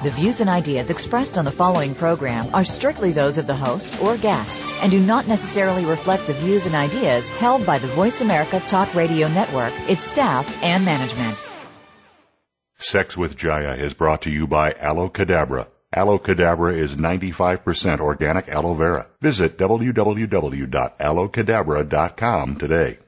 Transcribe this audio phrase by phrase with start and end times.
[0.00, 4.00] The views and ideas expressed on the following program are strictly those of the host
[4.00, 8.20] or guests and do not necessarily reflect the views and ideas held by the Voice
[8.20, 11.44] America Talk Radio Network, its staff, and management.
[12.76, 15.66] Sex with Jaiya is brought to you by Aloe Cadabra.
[15.92, 19.08] Aloe Cadabra is 95% organic aloe vera.
[19.20, 22.98] Visit www.aloecadabra.com today.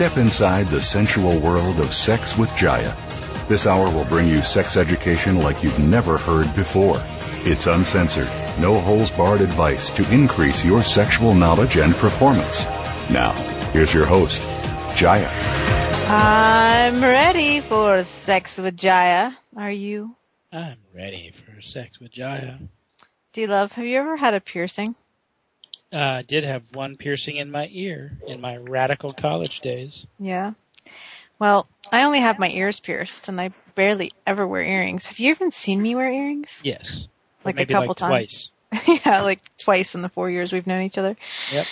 [0.00, 3.48] Step inside the sensual world of sex with Jaiya.
[3.48, 6.96] This hour will bring you sex education like you've never heard before.
[7.44, 12.64] It's uncensored, no holes barred advice to increase your sexual knowledge and performance.
[13.10, 13.32] Now,
[13.74, 14.40] here's your host,
[14.96, 15.28] Jaiya.
[16.08, 19.36] I'm ready for sex with Jaiya.
[19.54, 20.16] Are you?
[20.50, 22.58] I'm ready for sex with Jaiya.
[23.34, 24.94] D Love, have you ever had a piercing?
[25.92, 30.06] Uh, I did have one piercing in my ear in my radical college days.
[30.18, 30.52] Yeah.
[31.38, 35.06] Well, I only have my ears pierced and I barely ever wear earrings.
[35.08, 36.60] Have you even seen me wear earrings?
[36.62, 37.06] Yes.
[37.44, 38.50] Like a couple like times.
[38.70, 39.00] Twice.
[39.04, 41.16] yeah, like twice in the four years we've known each other.
[41.50, 41.66] Yep.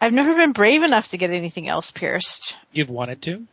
[0.00, 2.56] I've never been brave enough to get anything else pierced.
[2.72, 3.46] You've wanted to?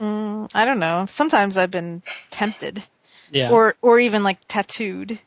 [0.00, 1.04] Mm, I don't know.
[1.06, 2.82] Sometimes I've been tempted.
[3.30, 3.50] Yeah.
[3.50, 5.20] Or, or even like tattooed.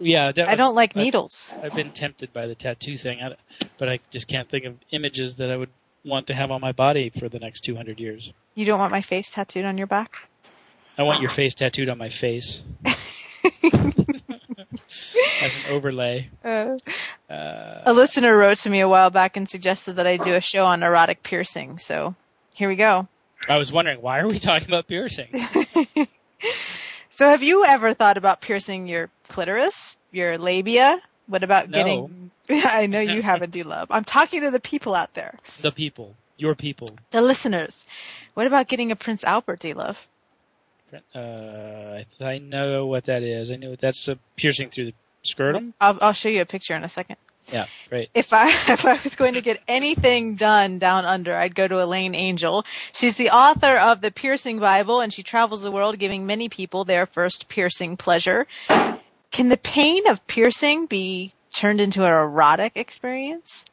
[0.00, 0.32] Yeah.
[0.36, 1.54] I don't like needles.
[1.62, 3.36] I've been tempted by the tattoo thing, I,
[3.78, 5.70] but I just can't think of images that I would
[6.04, 8.30] want to have on my body for the next 200 years.
[8.54, 10.28] You don't want my face tattooed on your back?
[10.98, 16.30] I want your face tattooed on my face as an overlay.
[16.44, 16.78] Uh,
[17.28, 20.42] Uh, a listener wrote to me a while back and suggested that I do a
[20.42, 21.78] show on erotic piercing.
[21.78, 22.14] So
[22.54, 23.08] here we go.
[23.48, 25.28] I was wondering why are we talking about piercing?
[27.16, 31.00] So have you ever thought about piercing your clitoris, your labia?
[31.26, 31.76] What about No.
[31.78, 32.30] getting?
[32.66, 33.88] I know you haven't, D Love.
[33.90, 36.88] I'm talking to the people out there, The people, your people.
[37.10, 37.86] the listeners.
[38.34, 40.06] What about getting a Prince Albert, D Love?
[41.14, 43.50] Uh, I, I know what that is.
[43.50, 45.74] I know that's a piercing through the scrotum.
[45.80, 47.16] I'll, I'll show you a picture in a second.
[47.52, 48.10] Yeah, great.
[48.14, 51.74] If I if I was going to get anything done down under, I'd go to
[51.80, 52.64] Elayne Angel.
[52.92, 56.84] She's the author of the Piercing Bible, and she travels the world giving many people
[56.84, 58.46] their first piercing pleasure.
[59.34, 63.64] Can the pain of piercing be turned into an erotic experience?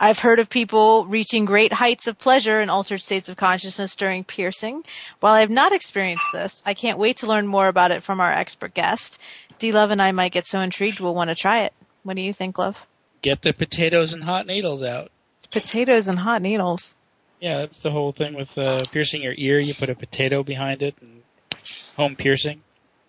[0.00, 4.24] I've heard of people reaching great heights of pleasure in altered states of consciousness during
[4.24, 4.82] piercing.
[5.20, 8.18] While I have not experienced this, I can't wait to learn more about it from
[8.22, 9.20] our expert guest.
[9.58, 11.74] D Love and I might get so intrigued we'll want to try it.
[12.02, 12.86] What do you think, Love?
[13.20, 15.10] Get the potatoes and hot needles out.
[15.50, 16.94] Potatoes and hot needles.
[17.40, 19.58] Yeah, that's the whole thing with uh, piercing your ear.
[19.58, 21.20] You put a potato behind it and
[21.94, 22.62] home piercing.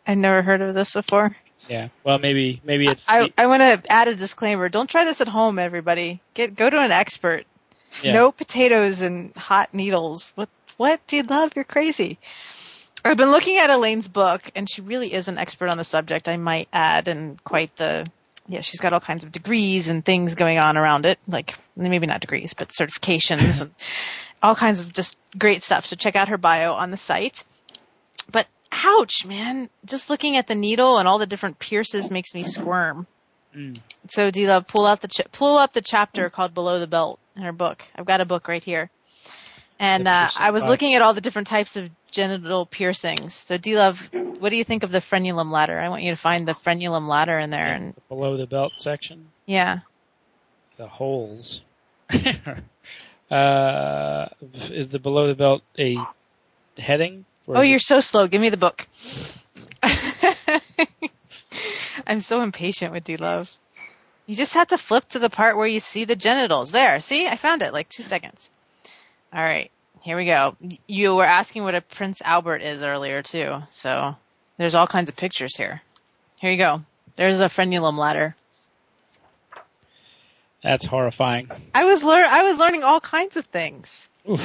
[0.05, 1.37] I've never heard of this before.
[1.69, 1.89] Yeah.
[2.03, 4.69] Well, maybe maybe it's I, I want to add a disclaimer.
[4.69, 6.21] Don't try this at home, everybody.
[6.33, 7.45] Get go to an expert.
[8.01, 8.13] yeah.
[8.13, 10.31] No potatoes and hot needles.
[10.35, 11.53] What what do you love?
[11.55, 12.19] You're crazy.
[13.03, 16.27] I've been looking at Elayne's book, and she really is an expert on the subject.
[16.27, 18.05] I might add, and quite the
[18.47, 18.61] yeah.
[18.61, 22.21] She's got all kinds of degrees and things going on around it, like maybe not
[22.21, 23.71] degrees, but certifications and
[24.41, 25.85] all kinds of just great stuff.
[25.85, 27.43] So check out her bio on the site.
[28.31, 29.69] But ouch, man!
[29.85, 33.07] Just looking at the needle and all the different pierces makes me squirm.
[33.55, 33.79] Mm.
[34.09, 37.19] So D Love, pull out the ch- pull up the chapter called Below the Belt
[37.35, 37.83] in her book.
[37.95, 38.89] I've got a book right here,
[39.79, 43.33] and uh, I was looking at all the different types of genital piercings.
[43.33, 45.79] So D Love, what do you think of the frenulum ladder?
[45.79, 49.27] I want you to find the frenulum ladder in there, and below the belt section,
[49.45, 49.79] yeah,
[50.77, 51.61] the holes.
[53.31, 54.27] uh,
[54.69, 55.97] is the below the belt a
[56.77, 57.25] heading?
[57.51, 58.27] Or Oh, is you're it- so slow.
[58.27, 58.87] Give me the book.
[62.07, 63.55] I'm so impatient with D Love.
[64.25, 66.71] You just have to flip to the part where you see the genitals.
[66.71, 67.27] There, see?
[67.27, 68.49] I found it like two seconds.
[69.33, 69.71] All right,
[70.03, 70.55] here we go.
[70.87, 74.15] You were asking what a Prince Albert is earlier too, so
[74.57, 75.81] there's all kinds of pictures here.
[76.39, 76.81] Here you go.
[77.17, 78.35] There's a frenulum ladder.
[80.63, 81.49] That's horrifying.
[81.73, 84.07] I was learn I was learning all kinds of things.
[84.29, 84.39] Oof.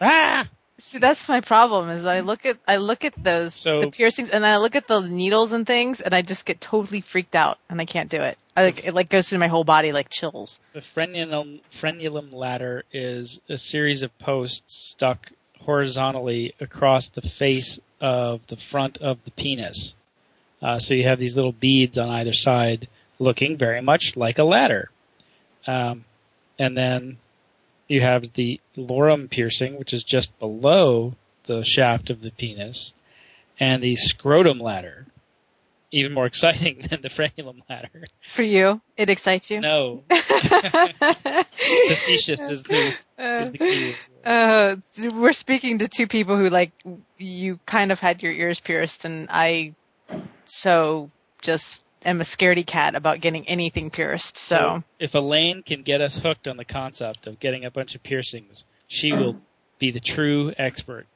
[0.00, 0.48] Ah!
[0.80, 4.30] See, that's my problem is I look at, I look at those, So- the piercings
[4.30, 7.58] and I look at the needles and things and I just get totally freaked out
[7.68, 8.38] and I can't do it.
[8.56, 10.60] I like, it like goes through my whole body like chills.
[10.72, 15.30] The frenulum, frenulum ladder is a series of posts stuck
[15.60, 19.94] horizontally across the face of the front of the penis.
[20.62, 22.88] Uh, so you have these little beads on either side
[23.18, 24.90] looking very much like a ladder.
[25.66, 26.04] Um,
[26.58, 27.18] and then
[27.88, 31.14] you have the lorum piercing, which is just below
[31.46, 32.92] the shaft of the penis,
[33.58, 35.06] and the scrotum ladder.
[35.90, 38.04] Even more exciting than the frenulum ladder.
[38.30, 39.60] For you, it excites you.
[39.60, 40.04] No.
[41.88, 43.94] Facetious is the, is the key.
[44.22, 44.76] Uh,
[45.14, 46.72] we're speaking to two people who like
[47.16, 49.74] you kind of had your ears pierced, and I
[50.44, 51.10] so
[51.40, 54.36] just am a scaredy cat about getting anything pierced.
[54.36, 57.94] So, So if Elayne can get us hooked on the concept of getting a bunch
[57.94, 59.40] of piercings, she will
[59.78, 61.06] be the true expert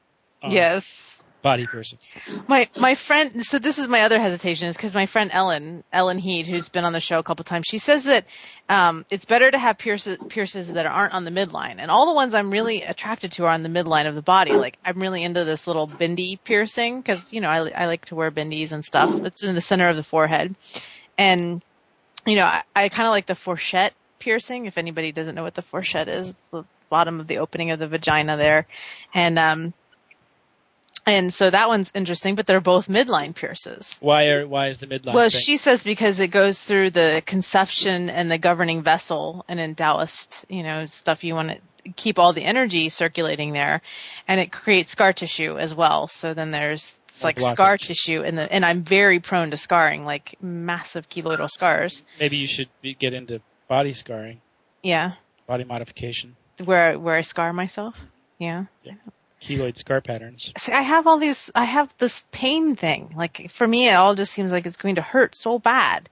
[0.41, 1.12] on yes,
[1.43, 2.01] body piercings.
[2.47, 3.45] my my friend.
[3.45, 6.85] So this is my other hesitation is because my friend Ellen Ellen Heed, who's been
[6.85, 8.25] on the show a couple times, she says that
[8.69, 12.13] um, it's better to have pierces pierces that aren't on the midline, and all the
[12.13, 14.53] ones I'm really attracted to are on the midline of the body.
[14.53, 18.15] Like I'm really into this little bindi piercing because you know I I like to
[18.15, 19.13] wear bindis and stuff.
[19.25, 20.55] It's in the center of the forehead,
[21.17, 21.61] and
[22.25, 24.65] you know I, I kind of like the fourchette piercing.
[24.65, 27.87] If anybody doesn't know what the fourchette is, the bottom of the opening of the
[27.87, 28.65] vagina there,
[29.13, 29.73] and um.
[31.05, 33.97] And so that one's interesting, but they're both midline pierces.
[34.01, 35.13] Why are why is the midline?
[35.13, 35.41] Well, thing?
[35.41, 40.45] she says because it goes through the conception and the governing vessel, and in Taoist,
[40.49, 43.81] you know, stuff you want to keep all the energy circulating there,
[44.29, 46.07] and it creates scar tissue as well.
[46.07, 50.03] So then there's it's Like scar tissue, and the and I'm very prone to scarring,
[50.05, 52.01] like massive keloidal scars.
[52.17, 54.39] maybe you should be, get into body scarring,
[54.81, 55.15] Yeah,
[55.47, 57.95] body modification, where where I scar myself.
[58.39, 58.65] yeah.
[58.83, 58.93] Yeah.
[59.43, 60.51] Keloid scar patterns.
[60.57, 63.13] See, I have all these, I have this pain thing.
[63.15, 66.09] Like, for me, it all just seems like it's going to hurt so bad.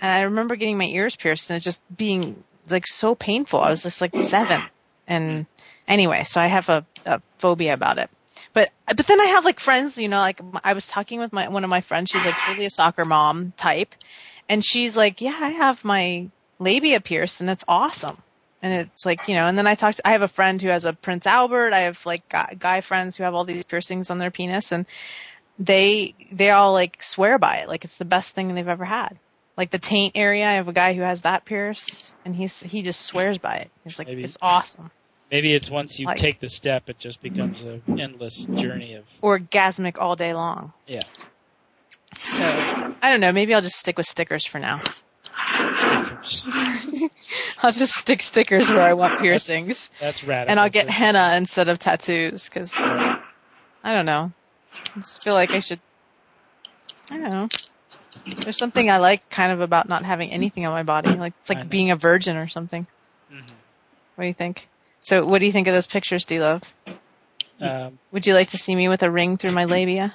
[0.00, 3.60] And I remember getting my ears pierced and it just being, like, so painful.
[3.60, 4.62] I was just like seven.
[5.06, 5.46] And
[5.86, 8.10] anyway, so I have a, a phobia about it.
[8.52, 11.48] But, but then I have like friends, you know, like I was talking with my,
[11.48, 13.94] one of my friends, she's like totally a soccer mom type.
[14.48, 16.28] And she's like, yeah, I have my
[16.58, 18.18] labia pierced and it's awesome.
[18.62, 20.84] And it's like, you know, and then I talked, I have a friend who has
[20.84, 21.72] a Prince Albert.
[21.72, 24.84] I have like guy, guy friends who have all these piercings on their penis and
[25.60, 27.68] they, they all like swear by it.
[27.68, 29.18] Like it's the best thing they've ever had.
[29.56, 32.82] Like the taint area, I have a guy who has that pierced and he's, he
[32.82, 33.70] just swears by it.
[33.84, 34.90] He's like, Maybe- it's awesome.
[35.30, 39.04] Maybe it's once you Like- take the step, it just becomes an endless journey of
[39.22, 40.72] Orgasmic all day long.
[40.86, 41.00] yeah
[42.24, 43.32] So I don't know.
[43.32, 44.80] Maybe I'll just stick with stickers for now.
[45.76, 46.42] Stickers.
[47.62, 50.50] I'll just stick stickers where I want piercings That's radical.
[50.50, 53.20] and I'll get henna instead of tattoos because I
[53.84, 54.32] don't know.
[54.96, 55.80] I just feel like I should.
[57.10, 57.48] I don't know.
[58.40, 61.14] There's something I like kind of about not having anything on my body.
[61.14, 62.86] Like it's like being a virgin or something.
[63.32, 63.42] Mhm.
[64.14, 64.68] What do you think?
[65.00, 66.62] So what do you think of those pictures, D Love?
[67.60, 70.14] Um, Would you like to see me with a ring through my labia?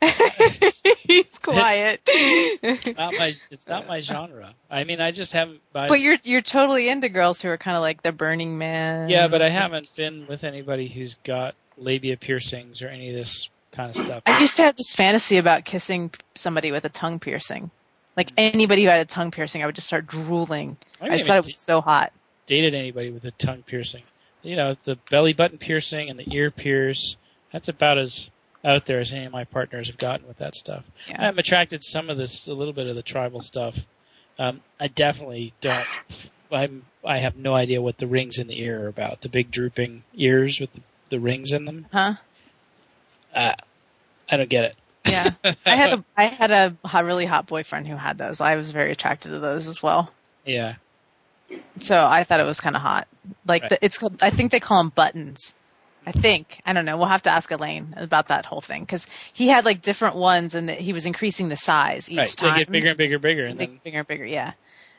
[0.98, 2.00] He's quiet.
[2.96, 3.34] not my.
[3.50, 4.54] It's not my genre.
[4.70, 5.60] I mean, I just haven't.
[5.74, 9.08] I, but you're you're totally into girls who are kind of like the Burning Man.
[9.08, 13.48] yeah, but I haven't been with anybody who's got labia piercings or any of this
[13.72, 14.22] kind of stuff.
[14.26, 17.70] I used to have this fantasy about kissing somebody with a tongue piercing.
[18.16, 20.76] Like anybody who had a tongue piercing, I would just start drooling.
[21.00, 22.12] I I just thought it was so hot.
[22.46, 24.02] dated anybody with a tongue piercing.
[24.42, 27.16] You know, the belly button piercing and the ear pierce.
[27.52, 28.28] That's about as
[28.68, 30.84] out there as any of my partners have gotten with that stuff.
[31.08, 31.26] Yeah.
[31.28, 33.74] I'm attracted to some of this, a little bit of the tribal stuff.
[34.38, 35.86] Um, I definitely don't.
[36.52, 36.84] I'm.
[37.04, 39.20] I have no idea what the rings in the ear are about.
[39.22, 41.86] The big drooping ears with the, the rings in them.
[41.92, 42.14] Huh?
[43.34, 43.54] Uh,
[44.30, 44.76] I don't get it.
[45.06, 45.30] Yeah.
[45.66, 48.40] I had a I had a really hot boyfriend who had those.
[48.40, 50.12] I was very attracted to those as well.
[50.44, 50.74] yeah.
[51.80, 53.08] So I thought it was kind of hot.
[53.46, 53.70] Like Right.
[53.70, 54.22] the, it's called.
[54.22, 55.54] I think they call them buttons.
[56.06, 56.96] I think I don't know.
[56.96, 60.54] We'll have to ask Elayne about that whole thing because he had like different ones
[60.54, 62.28] and that he was increasing the size each Right.
[62.28, 62.52] time.
[62.54, 64.52] They get bigger and bigger, and bigger, and big, then bigger, bigger, yeah.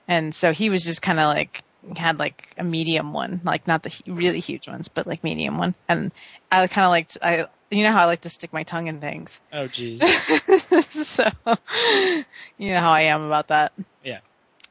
[0.07, 1.63] And so he was just kind of like
[1.95, 5.75] had like a medium one, like not the really huge ones, but like medium one.
[5.87, 6.11] And
[6.51, 8.99] I kind of liked I, you know how I like to stick my tongue in
[8.99, 9.41] things.
[9.53, 10.01] oh geez.
[10.89, 11.23] so
[12.57, 13.73] you know how I am about that.
[14.03, 14.19] Yeah.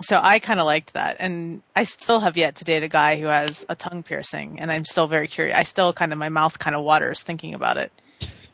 [0.01, 3.17] So I kind of liked that, and I still have yet to date a guy
[3.17, 5.57] who has a tongue piercing, and I'm still very curious.
[5.59, 7.91] I still kind of my mouth kind of waters thinking about it.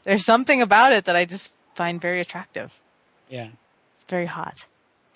[0.04, 2.72] There's something about it that I just find very attractive.
[3.28, 3.48] Yeah.
[3.96, 4.64] It's very hot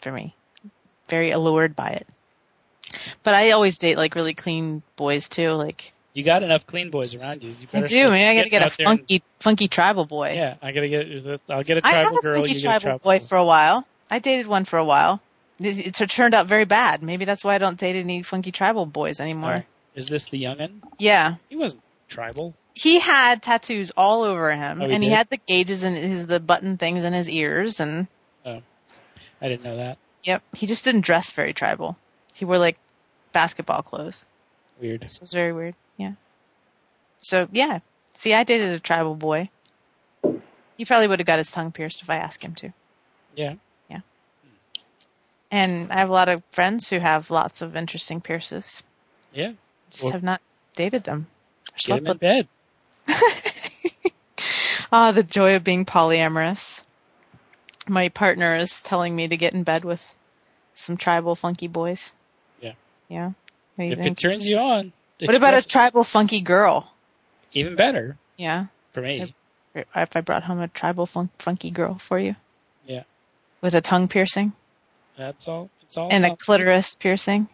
[0.03, 0.35] for me.
[1.09, 2.07] Very allured by it.
[3.23, 5.53] But I always date like really clean boys too.
[5.53, 7.51] Like You got enough clean boys around you.
[7.51, 8.09] you I do.
[8.09, 10.33] Maybe I gotta get a there and- funky, funky tribal boy.
[10.35, 11.41] Yeah, I gotta get.
[11.49, 12.35] I'll get a I had tribal a girl.
[12.37, 13.87] funky You get a tribal tribal boy for a while.
[14.11, 15.21] I dated one for a while.
[15.61, 17.03] It, turned out very bad.
[17.03, 19.57] Maybe that's why I don't date any funky tribal boys anymore.
[19.59, 19.65] Oh.
[19.95, 20.81] Is this the youngin?
[20.99, 21.37] Yeah.
[21.49, 22.55] He wasn't tribal?
[22.75, 26.27] He had tattoos all over him, Oh, he and he had the gauges and his
[26.27, 28.07] the button things in his ears, and
[28.47, 28.63] oh.
[29.41, 29.99] I didn't know that.
[30.23, 31.97] yep, he just didn't dress very tribal.
[32.35, 32.79] He wore like
[33.33, 34.25] basketball clothes.
[34.81, 35.01] Weird.
[35.01, 35.75] This is very weird.
[35.97, 36.13] Yeah.
[37.21, 37.81] So yeah,
[38.15, 39.51] see, I dated a tribal boy.
[40.77, 42.73] He probably would have got his tongue pierced if I asked him to.
[43.35, 43.55] Yeah.
[45.51, 48.83] And I have a lot of friends who have lots of interesting pierces.
[49.33, 49.53] Yeah.
[49.91, 50.41] Just Well- have not
[50.77, 51.27] dated them.
[51.77, 52.49] Get slept him in with bed.
[54.91, 56.83] Ah, the joy of being polyamorous.
[57.87, 60.03] My partner is telling me to get in bed with
[60.73, 62.11] some tribal funky boys.
[62.63, 62.73] Yeah.
[63.09, 63.27] Yeah.
[63.27, 63.35] What
[63.77, 66.91] do you If it turns you on, What about a tribal funky girl?
[67.53, 68.67] even better Yeah.
[68.93, 69.35] for me?
[69.75, 72.35] If I brought home a tribal fun- funky girl for you.
[72.87, 73.03] Yeah.
[73.61, 74.53] With a tongue piercing
[75.19, 75.69] That's all.
[75.83, 76.09] It's all.
[76.11, 77.49] and a clitoris piercing.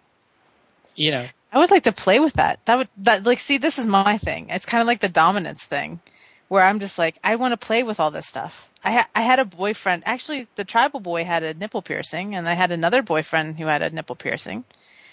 [0.95, 1.27] You know.
[1.51, 2.61] I would like to play with that.
[2.67, 4.49] That would that like see this is my thing.
[4.51, 6.01] It's kind of like the dominance thing,
[6.49, 8.69] where I'm just like I want to play with all this stuff.
[8.85, 10.03] I ha- I had a boyfriend.
[10.05, 13.83] Actually, the tribal boy had a nipple piercing, and I had another boyfriend who had
[13.83, 14.65] a nipple piercing.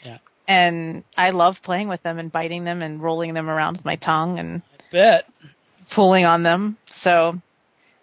[0.03, 0.17] Yeah.
[0.47, 3.95] And I love playing with them and biting them and rolling them around with my
[3.95, 5.25] tongue and Bet.
[5.91, 6.77] pulling on them.
[6.89, 7.39] So,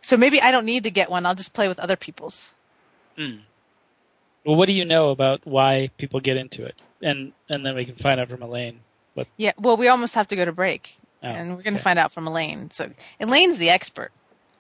[0.01, 1.27] so maybe I don't need to get one.
[1.27, 2.55] I'll just play with other people's.
[3.19, 3.41] Mm.
[4.45, 6.81] Well, what do you know about why people get into it?
[7.03, 8.79] And and then we can find out from Elayne.
[9.15, 9.27] What?
[9.37, 9.53] Yeah.
[9.59, 11.83] Well, we almost have to go to break, Oh, and we're going to okay.
[11.83, 12.71] find out from Elayne.
[12.73, 12.91] So
[13.21, 14.11] Elayne's the expert.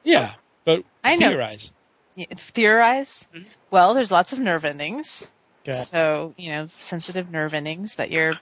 [0.04, 1.28] Yeah, but I know.
[1.28, 1.70] theorize.
[2.16, 3.28] Yeah, theorize.
[3.34, 3.46] Mhm.
[3.70, 5.30] Well, there's lots of nerve endings.
[5.66, 5.76] Okay.
[5.76, 8.34] So, you know, sensitive nerve endings that you're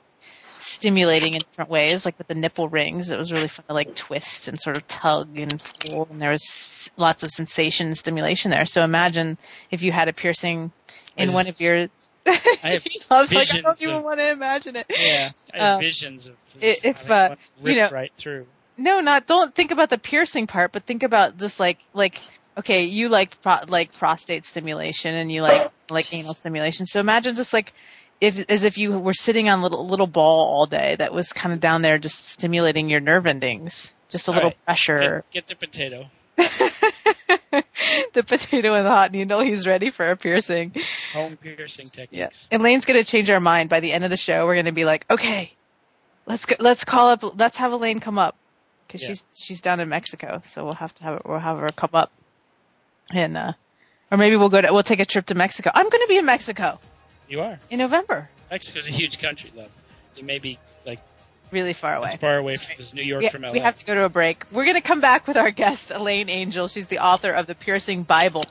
[0.58, 3.10] stimulating in different ways, like with the nipple rings.
[3.10, 6.30] It was really fun to like twist and sort of tug and pull, and there
[6.30, 8.64] was lots of sensation and stimulation there.
[8.64, 9.38] So imagine
[9.70, 10.72] if you had a piercing
[11.16, 11.88] in I one of your.
[12.26, 12.80] I
[13.10, 14.86] was like, I don't even of- want to imagine it.
[14.90, 18.46] Yeah, I have Um, visions of i- if, uh, you know- right through.
[18.78, 22.20] No, not don't think about the piercing part, but think about just like like
[22.58, 26.84] okay, you like pro, like prostate stimulation and you like like anal stimulation.
[26.84, 27.72] So imagine just like
[28.20, 31.32] if as if you were sitting on a little little ball all day that was
[31.32, 34.64] kind of down there just stimulating your nerve endings, just a All little right.
[34.66, 35.24] pressure.
[35.32, 36.10] Get, get the potato.
[38.12, 39.40] the potato and the hot needle.
[39.40, 40.72] He's ready for a piercing.
[41.12, 42.46] Home piercing techniques.
[42.50, 42.58] Yeah.
[42.58, 44.46] Elayne's gonna change our mind by the end of the show.
[44.46, 45.52] We're gonna be like, okay,
[46.26, 46.56] let's go.
[46.58, 47.38] Let's call up.
[47.38, 48.36] Let's have Elayne come up
[48.86, 49.08] because Yeah.
[49.08, 50.42] she's she's down in Mexico.
[50.46, 52.10] So we'll have to have we'll have her come up,
[53.12, 53.52] and uh,
[54.10, 55.70] or maybe we'll go to we'll take a trip to Mexico.
[55.74, 56.78] I'm gonna be in Mexico
[57.28, 57.58] You are.
[57.70, 58.28] in November.
[58.50, 59.66] Mexico's a huge country, though.
[60.16, 61.00] You may be like
[61.50, 62.16] Really far away.
[62.16, 63.52] far away from, New York we, from LA.
[63.52, 64.44] we have to go to a break.
[64.50, 66.66] We're going to come back with our guest, Elayne Angel.
[66.68, 68.44] She's the author of The Piercing Bible.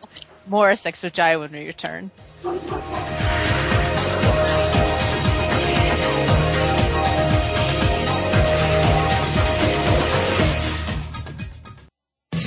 [0.48, 2.12] More Sex with Jai when we return.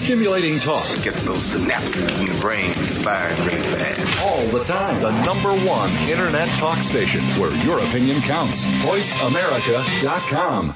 [0.08, 4.26] Stimulating talk Gets those synapses in the brain firing really fast.
[4.26, 5.02] all the time.
[5.02, 8.64] The number one internet talk station where your opinion counts.
[8.64, 10.74] VoiceAmerica.com.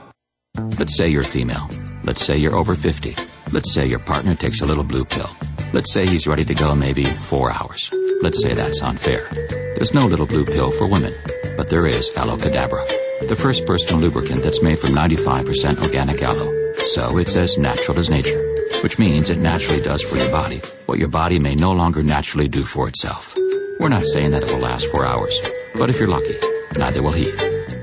[0.79, 1.67] Let's say you're female.
[2.05, 3.17] Let's say you're over 50.
[3.51, 5.31] Let's say your partner takes a little blue pill.
[5.73, 7.91] Let's say he's ready to go maybe four hours.
[8.21, 9.27] Let's say that's unfair.
[9.33, 11.15] There's no little blue pill for women,
[11.57, 12.87] but there is Aloe Cadabra,
[13.27, 16.75] the first personal lubricant that's made from 95% organic aloe.
[16.75, 18.52] So it's as natural as nature,
[18.83, 22.49] which means it naturally does for your body what your body may no longer naturally
[22.49, 23.37] do for itself.
[23.81, 25.39] We're not saying that it will last four hours,
[25.75, 26.37] but if you're lucky,
[26.77, 27.31] neither will he.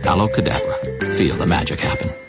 [0.05, 1.13] Aloe Cadabra.
[1.13, 2.28] Feel the magic happen.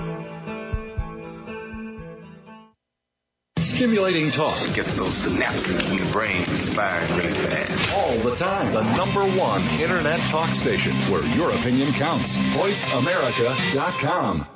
[3.63, 7.97] Stimulating talk Gets those synapses in the brain firing really fast.
[7.97, 8.73] all the time.
[8.73, 12.35] The number one internet talk station where your opinion counts.
[12.37, 14.47] VoiceAmerica.com.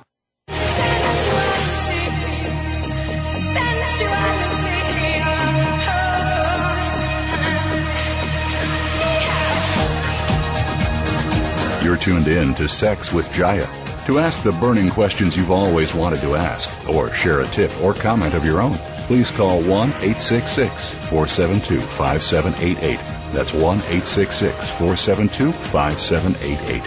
[11.84, 13.68] You're tuned in to Sex with Jaiya.
[14.08, 17.94] To ask the burning questions you've always wanted to ask, or share a tip or
[17.94, 18.74] comment of your own,
[19.08, 23.00] please call 1 866 472 5788.
[23.34, 26.84] That's 1 866 472 5788.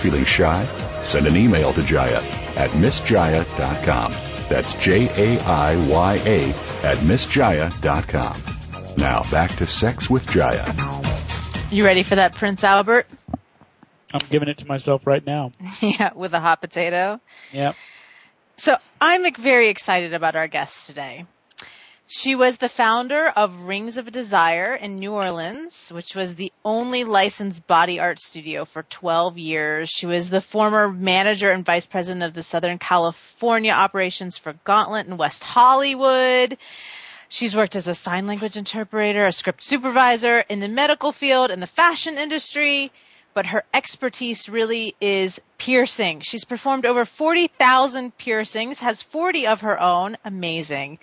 [0.00, 0.64] Feeling shy?
[1.02, 2.22] Send an email to Jaiya
[2.56, 4.12] at missjaiya.com.
[4.48, 6.48] That's J A I Y A
[6.86, 8.96] at missjaiya.com.
[8.96, 11.72] Now back to Sex with Jaiya.
[11.72, 13.06] You ready for that, Prince Albert?
[14.12, 15.52] I'm giving it to myself right now.
[15.80, 17.20] yeah, with a hot potato.
[17.52, 17.76] Yep.
[18.56, 21.24] So I'm very excited about our guest today.
[22.14, 27.04] She was the founder of Rings of Desire in New Orleans, which was the only
[27.04, 29.88] licensed body art studio for 12 years.
[29.88, 35.06] She was the former manager and vice president of the Southern California operations for Gauntlet
[35.06, 36.58] in West Hollywood.
[37.30, 41.62] She's worked as a sign language interpreter, a script supervisor in the medical field and
[41.62, 42.92] the fashion industry
[43.34, 46.20] but her expertise really is piercing.
[46.20, 50.18] She's performed over 40,000 piercings, has 40 of her own.
[50.22, 50.98] Amazing.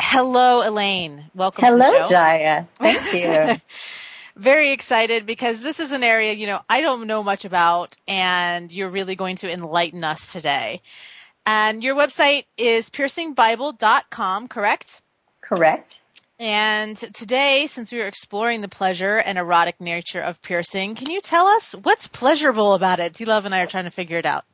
[0.00, 1.24] Hello, Elayne.
[1.34, 2.14] Welcome Hello, to the show.
[2.14, 2.66] Jaiya.
[2.76, 3.12] Thank
[3.58, 3.60] you.
[4.36, 8.72] Very excited because this is an area, you know, I don't know much about and
[8.72, 10.80] you're really going to enlighten us today.
[11.44, 15.00] And your website is piercingbible.com, correct?
[15.40, 15.96] Correct.
[16.38, 21.20] And today, since we are exploring the pleasure and erotic nature of piercing, can you
[21.20, 23.14] tell us what's pleasurable about it?
[23.14, 24.44] D-Love and I are trying to figure it out.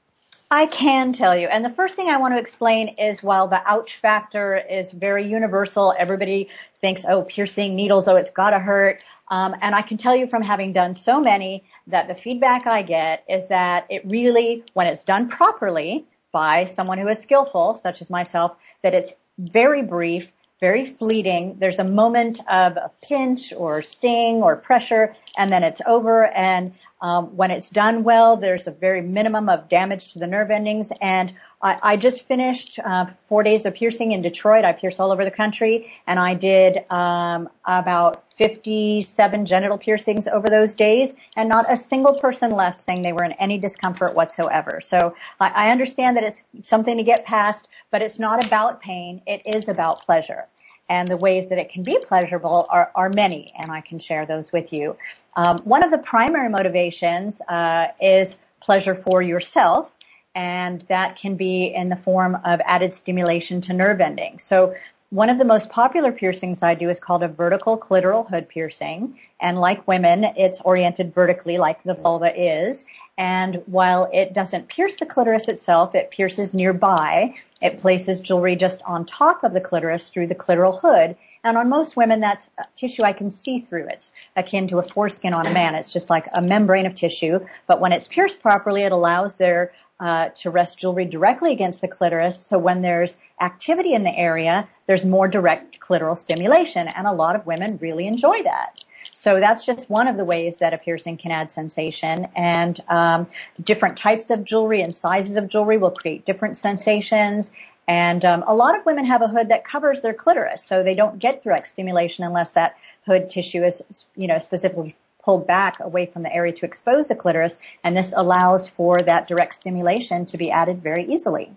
[0.51, 1.49] I can tell you.
[1.49, 5.27] And the first thing I want to explain is while the ouch factor is very
[5.27, 6.49] universal, everybody
[6.81, 9.03] thinks, oh, piercing needles, oh, it's gotta hurt.
[9.29, 12.83] Um, and I can tell you from having done so many that the feedback I
[12.83, 18.03] get is that it really, when it's done properly by someone who is skillful, such
[18.03, 21.57] as myself, that it's very brief, very fleeting.
[21.59, 26.27] There's a moment of a pinch or sting or pressure, and then it's over.
[26.27, 30.51] And um, when it's done well, there's a very minimum of damage to the nerve
[30.51, 30.91] endings.
[31.01, 34.65] And I, I just finished uh, four days of piercing in Detroit.
[34.65, 40.49] I pierce all over the country, and I did um, about 57 genital piercings over
[40.49, 44.81] those days, and not a single person left saying they were in any discomfort whatsoever.
[44.83, 49.23] So I, I understand that it's something to get past, but it's not about pain.
[49.27, 50.47] It is about pleasure.
[50.89, 54.27] And the ways that it can be pleasurable are, are many, and I can share
[54.27, 54.97] those with you.
[55.35, 59.95] Um, one of the primary motivations uh, is pleasure for yourself,
[60.35, 64.45] and that can be in the form of added stimulation to nerve endings.
[64.45, 64.75] So
[65.15, 69.21] one of the most popular piercings I do is called a vertical clitoral hood piercing.
[69.41, 72.85] And like women, it's oriented vertically like the vulva is.
[73.17, 77.37] And while it doesn't pierce the clitoris itself, it pierces nearby.
[77.65, 81.17] It places jewelry just on top of the clitoris through the clitoral hood.
[81.43, 83.89] And on most women, that's tissue I can see through.
[83.89, 85.75] It's akin to a foreskin on a man.
[85.75, 87.41] It's just like a membrane of tissue.
[87.67, 91.89] But when it's pierced properly, it allows their uh, to rest jewelry directly against the
[91.89, 92.39] clitoris.
[92.39, 97.37] So when there's activity in the area, there's more direct clitoral stimulation, and a lot
[97.37, 98.84] of women really enjoy that.
[99.25, 103.27] So that's just one of the ways that a piercing can add sensation, and um,
[103.59, 107.51] different types of jewelry and sizes of jewelry will create different sensations.
[107.89, 110.95] And um, a lot of women have a hood that covers their clitoris, so they
[110.95, 113.83] don't get direct stimulation unless that hood tissue is,
[114.15, 118.13] you know, specifically pulled back away from the area to expose the clitoris, and this
[118.15, 121.51] allows for that direct stimulation to be added very easily.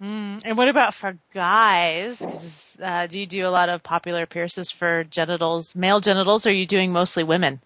[0.00, 0.42] Mm.
[0.44, 2.76] And what about for guys?
[2.80, 6.54] Uh, do you do a lot of popular pierces for genitals, male genitals, or are
[6.54, 7.60] you doing mostly women?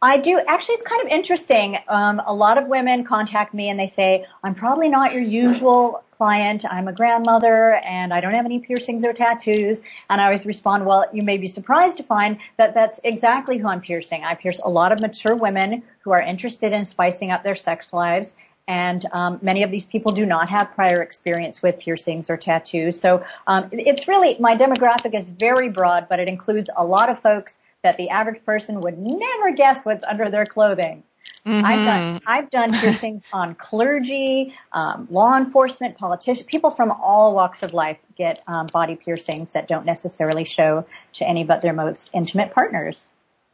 [0.00, 0.38] I do.
[0.46, 1.78] Actually, it's kind of interesting.
[1.88, 6.04] Um, a lot of women contact me and they say, I'm probably not your usual
[6.16, 6.64] client.
[6.64, 9.80] I'm a grandmother and I don't have any piercings or tattoos.
[10.08, 13.68] And I always respond, well, you may be surprised to find that that's exactly who
[13.68, 14.22] I'm piercing.
[14.22, 17.92] I pierce a lot of mature women who are interested in spicing up their sex
[17.92, 18.34] lives.
[18.68, 23.00] And um, many of these people do not have prior experience with piercings or tattoos.
[23.00, 27.20] So um, it's really my demographic is very broad, but it includes a lot of
[27.20, 31.04] folks that the average person would never guess what's under their clothing.
[31.46, 31.64] Mm-hmm.
[31.64, 37.62] I've done I've done piercings on clergy, um, law enforcement, politicians, people from all walks
[37.62, 42.10] of life get um, body piercings that don't necessarily show to any but their most
[42.12, 43.06] intimate partners.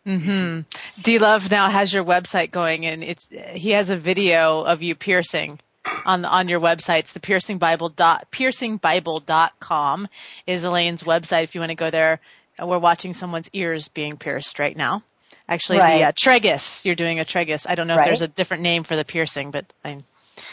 [0.07, 1.03] Mm-hmm.
[1.03, 4.95] D Love now has your website going, and it's he has a video of you
[4.95, 5.61] piercing
[6.05, 7.01] on on your website.
[7.01, 10.09] It's the piercing bible dot piercingbible.com
[10.47, 11.45] is Elayne's website.
[11.45, 12.21] If you want to go there,
[12.59, 15.03] we're watching someone's ears being pierced right now.
[15.49, 15.99] Actually, right.
[15.99, 16.85] the uh, tragus.
[16.85, 17.67] You're doing a tragus.
[17.69, 18.03] I don't know right.
[18.03, 20.03] if there's a different name for the piercing, but I,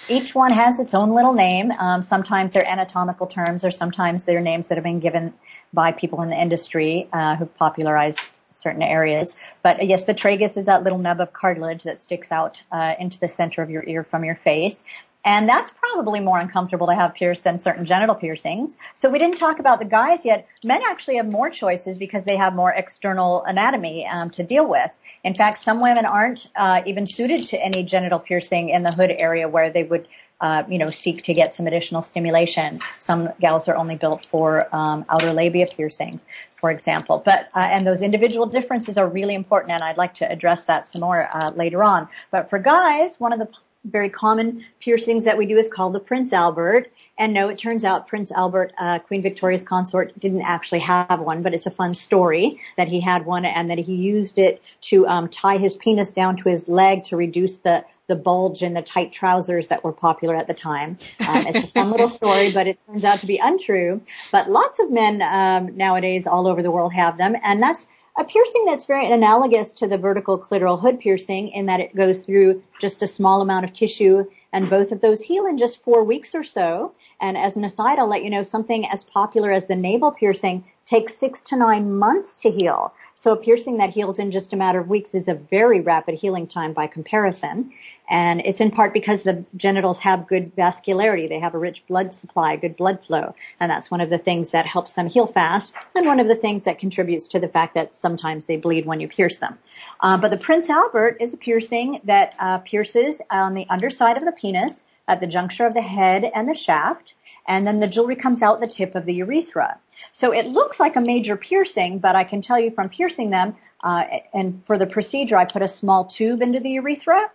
[0.08, 1.72] each one has its own little name.
[1.72, 5.34] Um, sometimes they're anatomical terms, or sometimes they're names that have been given
[5.74, 9.36] by people in the industry uh, who've popularized certain areas.
[9.64, 13.20] But yes, the tragus is that little nub of cartilage that sticks out uh, into
[13.20, 14.84] the center of your ear from your face.
[15.26, 18.78] And that's probably more uncomfortable to have pierced than certain genital piercings.
[18.96, 20.48] So we didn't talk about the guys yet.
[20.64, 24.90] Men actually have more choices because they have more external anatomy um, to deal with.
[25.24, 29.12] In fact, some women aren't uh, even suited to any genital piercing in the hood
[29.12, 30.08] area where they would,
[30.42, 32.80] uh, you know, seek to get some additional stimulation.
[32.98, 36.26] Some gals are only built for um, outer labia piercings,
[36.60, 37.22] for example.
[37.24, 40.88] But uh, and those individual differences are really important, and I'd like to address that
[40.88, 42.08] some more uh, later on.
[42.32, 43.50] But for guys, one of the
[43.86, 46.92] very common piercings that we do is called the Prince Albert.
[47.18, 51.44] And no, it turns out Prince Albert, uh, Queen Victoria's consort, didn't actually have one,
[51.44, 55.08] but it's a fun story that he had one and that he used it to
[55.08, 58.82] um, tie his penis down to his leg to reduce the the bulge in the
[58.82, 60.98] tight trousers that were popular at the time.
[61.28, 64.02] Um, it's a fun little story, but it turns out to be untrue.
[64.34, 67.86] But lots of men um, nowadays all over the world have them, and that's
[68.18, 72.22] a piercing that's very analogous to the vertical clitoral hood piercing in that it goes
[72.22, 76.04] through just a small amount of tissue and both of those heal in just four
[76.04, 76.94] weeks or so.
[77.22, 80.66] And as an aside, I'll let you know something as popular as the navel piercing
[80.86, 82.94] takes six to nine months to heal.
[83.14, 86.16] So a piercing that heals in just a matter of weeks is a very rapid
[86.16, 87.72] healing time by comparison.
[88.10, 91.30] And it's in part because the genitals have good vascularity.
[91.30, 93.36] They have a rich blood supply, good blood flow.
[93.60, 96.36] And that's one of the things that helps them heal fast and one of the
[96.36, 99.58] things that contributes to the fact that sometimes they bleed when you pierce them.
[100.00, 104.26] Uh, but the Prince Albert is a piercing that uh, pierces on the underside of
[104.26, 107.14] the penis at the juncture of the head and the shaft.
[107.48, 109.80] And then the jewelry comes out the tip of the urethra.
[110.12, 113.56] So it looks like a major piercing, but I can tell you from piercing them,
[113.84, 117.30] uh, and for the procedure, I put a small tube into the urethra,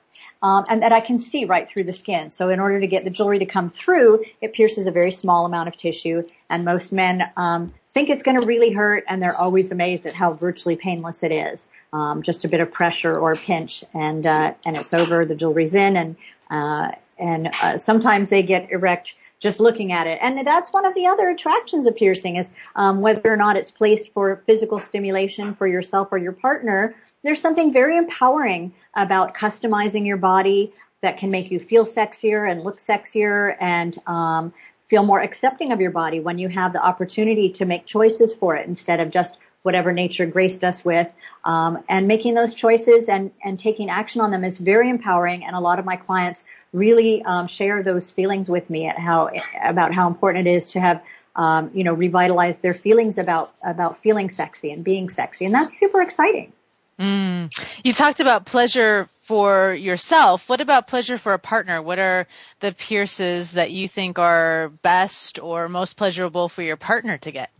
[0.44, 2.30] um, and that I can see right through the skin.
[2.30, 5.46] So in order to get the jewelry to come through, it pierces a very small
[5.46, 9.36] amount of tissue, and most men um, think it's going to really hurt, and they're
[9.36, 11.66] always amazed at how virtually painless it is.
[11.94, 15.24] Um, just a bit of pressure or a pinch, and uh, and it's over.
[15.24, 16.16] The jewelry's in, and
[16.50, 20.18] uh, and uh, sometimes they get erect just looking at it.
[20.20, 23.70] And that's one of the other attractions of piercing is um, whether or not it's
[23.70, 26.94] placed for physical stimulation for yourself or your partner.
[27.24, 32.62] There's something very empowering about customizing your body that can make you feel sexier and
[32.62, 37.48] look sexier and um, feel more accepting of your body when you have the opportunity
[37.54, 41.08] to make choices for it instead of just whatever nature graced us with.
[41.44, 45.44] Um, and making those choices and, and taking action on them is very empowering.
[45.46, 49.30] And a lot of my clients really um, share those feelings with me at how
[49.64, 51.02] about how important it is to have
[51.36, 55.76] um, you know revitalize their feelings about about feeling sexy and being sexy, and that's
[55.78, 56.52] super exciting.
[56.98, 57.50] Mm.
[57.84, 60.48] You talked about pleasure for yourself.
[60.48, 61.82] What about pleasure for a partner?
[61.82, 62.26] What are
[62.60, 67.50] the pierces that you think are best or most pleasurable for your partner to get?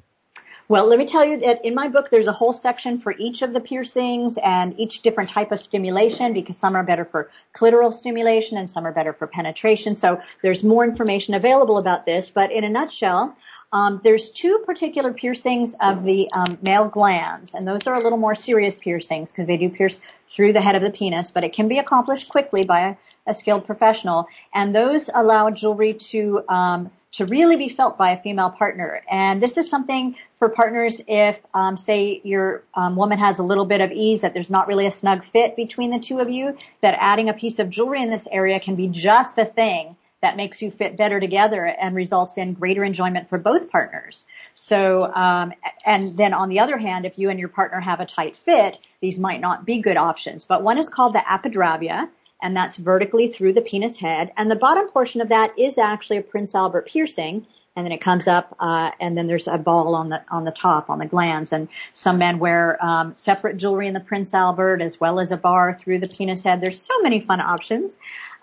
[0.66, 3.42] Well, let me tell you that in my book, there's a whole section for each
[3.42, 7.92] of the piercings and each different type of stimulation because some are better for clitoral
[7.92, 9.94] stimulation and some are better for penetration.
[9.94, 12.30] So there's more information available about this.
[12.30, 13.36] But in a nutshell,
[13.72, 18.18] um, there's two particular piercings of the um, male glands, and those are a little
[18.18, 19.98] more serious piercings because they do pierce
[20.28, 22.96] through the head of the penis, but it can be accomplished quickly by a,
[23.26, 24.26] a skilled professional.
[24.52, 29.00] And those allow jewelry to um, to really be felt by a female partner.
[29.08, 33.64] And this is something for partners if, um, say, your um, woman has a little
[33.64, 36.58] bit of ease that there's not really a snug fit between the two of you,
[36.80, 39.94] that adding a piece of jewelry in this area can be just the thing
[40.24, 44.24] that makes you fit better together and results in greater enjoyment for both partners.
[44.54, 45.52] So, um,
[45.84, 48.78] and then on the other hand, if you and your partner have a tight fit,
[49.00, 50.44] these might not be good options.
[50.44, 52.08] But one is called the apadravya,
[52.40, 54.32] and that's vertically through the penis head.
[54.34, 57.46] And the bottom portion of that is actually a Prince Albert piercing.
[57.76, 60.52] And then it comes up, uh, and then there's a ball on the on the
[60.52, 61.52] top on the glands.
[61.52, 65.36] And some men wear um, separate jewelry in the Prince Albert as well as a
[65.36, 66.60] bar through the penis head.
[66.60, 67.92] There's so many fun options.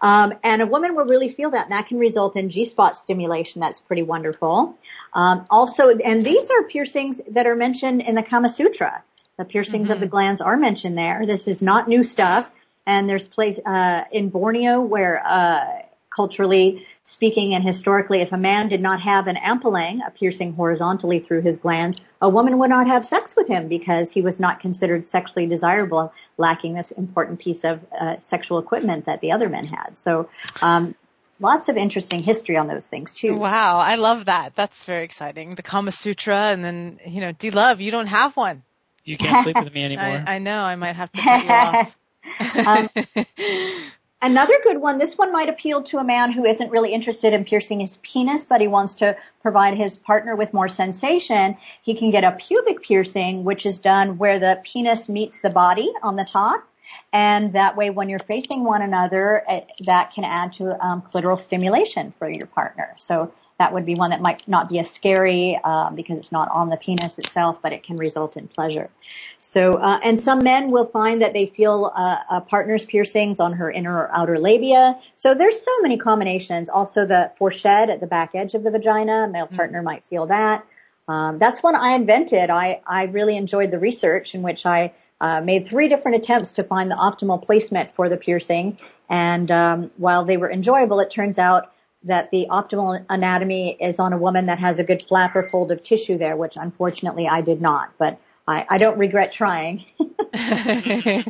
[0.02, 3.62] Um, and a woman will really feel that, and that can result in G-spot stimulation.
[3.62, 4.76] That's pretty wonderful.
[5.14, 9.04] Um, also, and these are piercings that are mentioned in the Kama Sutra.
[9.38, 9.92] The piercings mm-hmm.
[9.94, 10.12] of the mm-hmm.
[10.12, 11.26] glands are mentioned there.
[11.26, 12.48] This is not new stuff.
[12.86, 18.70] And there's place uh, in Borneo where uh, culturally speaking and historically, if a man
[18.70, 22.88] did not have an ampallang, a piercing horizontally through his glands, a woman would not
[22.88, 27.64] have sex with him because he was not considered sexually desirable, lacking this important piece
[27.64, 29.98] of uh, sexual equipment that the other men had.
[29.98, 30.30] So,
[30.62, 30.96] um,
[31.40, 33.36] lots of interesting history on those things too.
[33.36, 34.56] Wow, I love that.
[34.56, 35.56] That's very exciting.
[35.56, 38.64] The Kama Sutra, and then you know, D Love, you don't have one.
[39.04, 40.06] You can't sleep with me anymore.
[40.06, 40.62] I, I know.
[40.62, 41.98] I might have to cut you off.
[42.66, 42.90] um,
[44.24, 47.44] Another good one, this one might appeal to a man who isn't really interested in
[47.44, 51.58] piercing his penis, but he wants to provide his partner with more sensation.
[51.82, 55.92] He can get a pubic piercing, which is done where the penis meets the body
[56.04, 56.68] on the top.
[57.12, 61.40] And that way, when you're facing one another, it, that can add to um, clitoral
[61.40, 62.94] stimulation for your partner.
[62.98, 66.50] So that would be one that might not be as scary uh, because it's not
[66.50, 68.90] on the penis itself, but it can result in pleasure.
[69.38, 73.54] So, uh, and some men will find that they feel uh, a partner's piercings on
[73.54, 74.98] her inner or outer labia.
[75.16, 76.70] So there's so many combinations.
[76.70, 79.56] Also, the fourchette at the back edge of the vagina, male mm-hmm.
[79.56, 80.66] partner might feel that.
[81.08, 82.50] Um, that's one I invented.
[82.50, 86.64] I I really enjoyed the research in which I uh, made three different attempts to
[86.64, 88.78] find the optimal placement for the piercing.
[89.08, 91.72] And um, while they were enjoyable, it turns out
[92.04, 95.72] that the optimal anatomy is on a woman that has a good flap or fold
[95.72, 99.86] of tissue there, which unfortunately I did not, but I, I don't regret trying.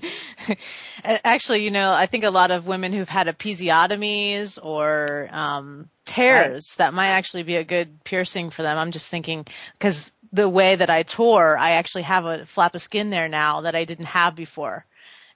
[1.03, 6.75] Actually, you know, I think a lot of women who've had episiotomies or um, tears,
[6.79, 6.85] right.
[6.85, 8.77] that might actually be a good piercing for them.
[8.77, 12.81] I'm just thinking because the way that I tore, I actually have a flap of
[12.81, 14.85] skin there now that I didn't have before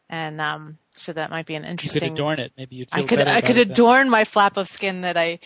[0.10, 2.04] and um, so that might be an interesting.
[2.04, 2.52] You could adorn it.
[2.58, 2.86] Maybe you.
[2.92, 3.20] I could.
[3.22, 5.40] I could adorn my flap of skin that I,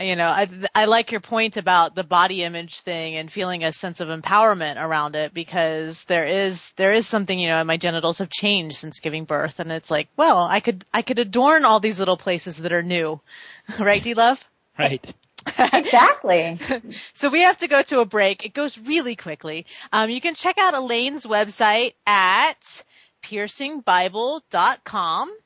[0.00, 3.72] you know, I I like your point about the body image thing and feeling a
[3.72, 8.18] sense of empowerment around it because there is there is something you know my genitals
[8.18, 11.80] have changed since giving birth and it's like well I could I could adorn all
[11.80, 13.20] these little places that are new,
[13.78, 14.44] right, D Love?
[14.76, 15.14] Right.
[15.56, 16.58] exactly.
[17.12, 18.44] so we have to go to a break.
[18.44, 19.66] It goes really quickly.
[19.92, 22.82] Um, you can check out Elayne's website at
[23.24, 25.36] piercingbible.com.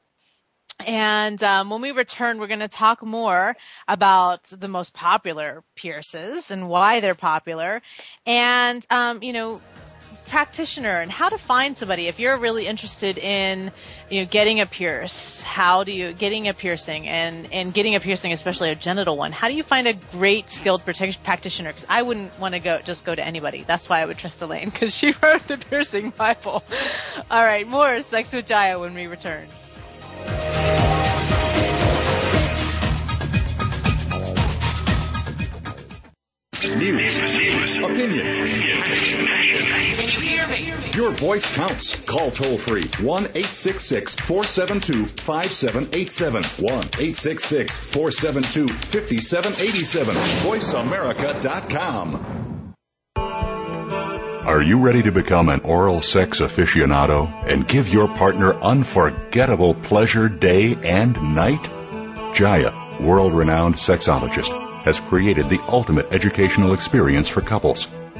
[0.86, 3.56] And um, when we return, we're going to talk more
[3.88, 7.82] about the most popular pierces and why they're popular,
[8.24, 9.60] and um, you know
[10.28, 13.72] practitioner and how to find somebody if you're really interested in
[14.08, 15.42] you know getting a pierce.
[15.42, 19.32] How do you getting a piercing and and getting a piercing especially a genital one.
[19.32, 21.70] How do you find a great skilled practitioner?
[21.70, 23.64] Because i wouldn't want to go just go to anybody.
[23.66, 26.62] That's why i would trust elayne because she wrote the piercing bible.
[27.30, 29.48] All right more sex with jaiya when we return.
[36.76, 38.26] News, opinion,
[40.94, 41.98] your voice counts.
[42.00, 46.42] Call toll free 1 866 472 5787.
[46.42, 50.14] 1 866 472 5787.
[50.14, 52.38] VoiceAmerica.com.
[54.48, 60.30] Are you ready to become an oral sex aficionado and give your partner unforgettable pleasure
[60.30, 61.64] day and night?
[62.34, 64.48] Jaiya, world renowned sexologist,
[64.84, 67.88] has created the ultimate educational experience for couples.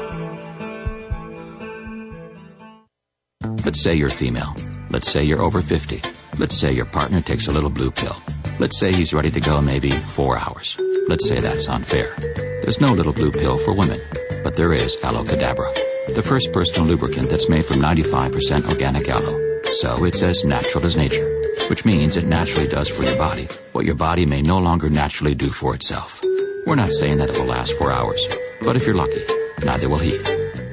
[3.66, 4.56] Let's say you're female.
[4.90, 6.02] Let's say you're over 50.
[6.38, 8.16] Let's say your partner takes a little blue pill.
[8.60, 10.80] Let's say he's ready to go maybe four hours.
[11.08, 12.16] Let's say that's unfair.
[12.62, 14.00] There's no little blue pill for women,
[14.44, 15.74] but there is Aloe Cadabra,
[16.14, 19.62] the first personal lubricant that's made from 95% organic aloe.
[19.64, 21.37] So it's as natural as nature,
[21.70, 25.36] which means it naturally does for your body what your body may no longer naturally
[25.36, 26.24] do for itself.
[26.66, 28.26] We're not saying that it will last four hours,
[28.62, 29.24] but if you're lucky,
[29.64, 30.18] neither will he.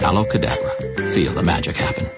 [0.01, 1.11] Aloe Cadabra.
[1.11, 2.11] Feel the magic happen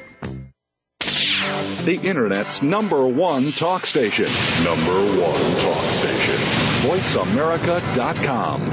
[1.87, 4.27] the Internet's number one talk station.
[4.65, 6.35] Number one talk station.
[6.91, 8.73] VoiceAmerica.com.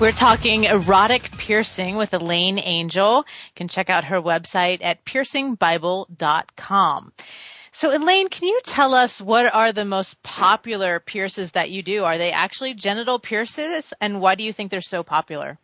[0.00, 3.18] We're talking erotic piercing with Elayne Angel.
[3.18, 7.12] You can check out her website at piercingbible.com.
[7.74, 12.04] So Elaine, can you tell us what are the most popular pierces that you do?
[12.04, 13.94] Are they actually genital pierces?
[14.00, 15.58] And why do you think they're so popular?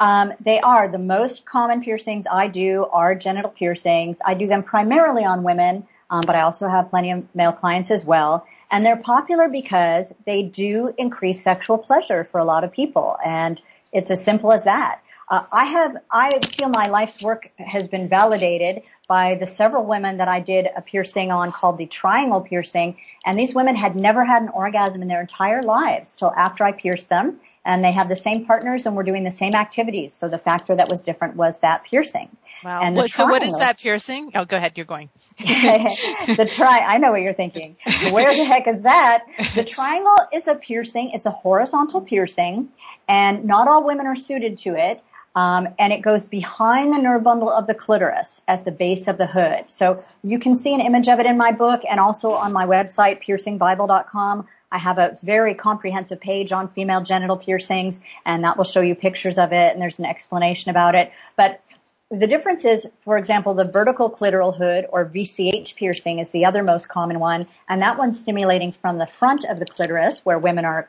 [0.00, 0.88] Um, they are.
[0.88, 4.18] The most common piercings I do are genital piercings.
[4.24, 7.90] I do them primarily on women, um, but I also have plenty of male clients
[7.90, 8.46] as well.
[8.70, 13.16] And they're popular because they do increase sexual pleasure for a lot of people.
[13.24, 13.60] And
[13.92, 15.00] it's as simple as that.
[15.30, 20.18] Uh, I have, I feel my life's work has been validated by the several women
[20.18, 22.96] that I did a piercing on called the triangle piercing.
[23.26, 26.72] And these women had never had an orgasm in their entire lives till after I
[26.72, 27.40] pierced them.
[27.68, 30.14] And they have the same partners and we're doing the same activities.
[30.14, 32.34] So the factor that was different was that piercing.
[32.64, 32.80] Wow.
[32.82, 34.32] And well, so what is that piercing?
[34.34, 34.72] Oh, go ahead.
[34.76, 35.10] You're going.
[35.38, 37.76] the tri, I know what you're thinking.
[38.10, 39.24] Where the heck is that?
[39.54, 41.10] The triangle is a piercing.
[41.12, 42.70] It's a horizontal piercing
[43.06, 45.02] and not all women are suited to it.
[45.34, 49.18] Um, and it goes behind the nerve bundle of the clitoris at the base of
[49.18, 49.66] the hood.
[49.68, 52.66] So you can see an image of it in my book and also on my
[52.66, 54.48] website, piercingbible.com.
[54.70, 58.94] I have a very comprehensive page on female genital piercings and that will show you
[58.94, 61.10] pictures of it and there's an explanation about it.
[61.36, 61.62] But
[62.10, 66.62] the difference is, for example, the vertical clitoral hood or VCH piercing is the other
[66.62, 70.64] most common one and that one's stimulating from the front of the clitoris where women
[70.64, 70.88] are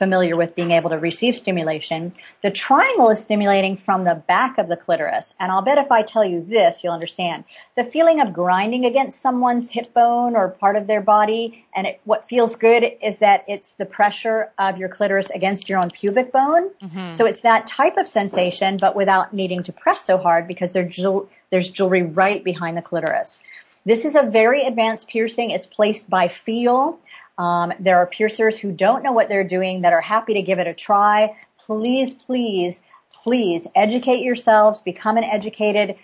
[0.00, 2.14] familiar with being able to receive stimulation.
[2.40, 5.34] The triangle is stimulating from the back of the clitoris.
[5.38, 7.44] And I'll bet if I tell you this, you'll understand.
[7.76, 12.00] The feeling of grinding against someone's hip bone or part of their body, and it,
[12.04, 16.32] what feels good is that it's the pressure of your clitoris against your own pubic
[16.32, 16.70] bone.
[16.82, 17.10] Mm-hmm.
[17.10, 20.98] So it's that type of sensation, but without needing to press so hard because there's,
[21.50, 23.36] there's jewelry right behind the clitoris.
[23.84, 25.50] This is a very advanced piercing.
[25.50, 26.98] It's placed by feel.
[27.40, 30.58] Um, there are piercers who don't know what they're doing that are happy to give
[30.58, 31.34] it a try.
[31.64, 32.82] Please, please,
[33.14, 35.96] please educate yourselves, become an educated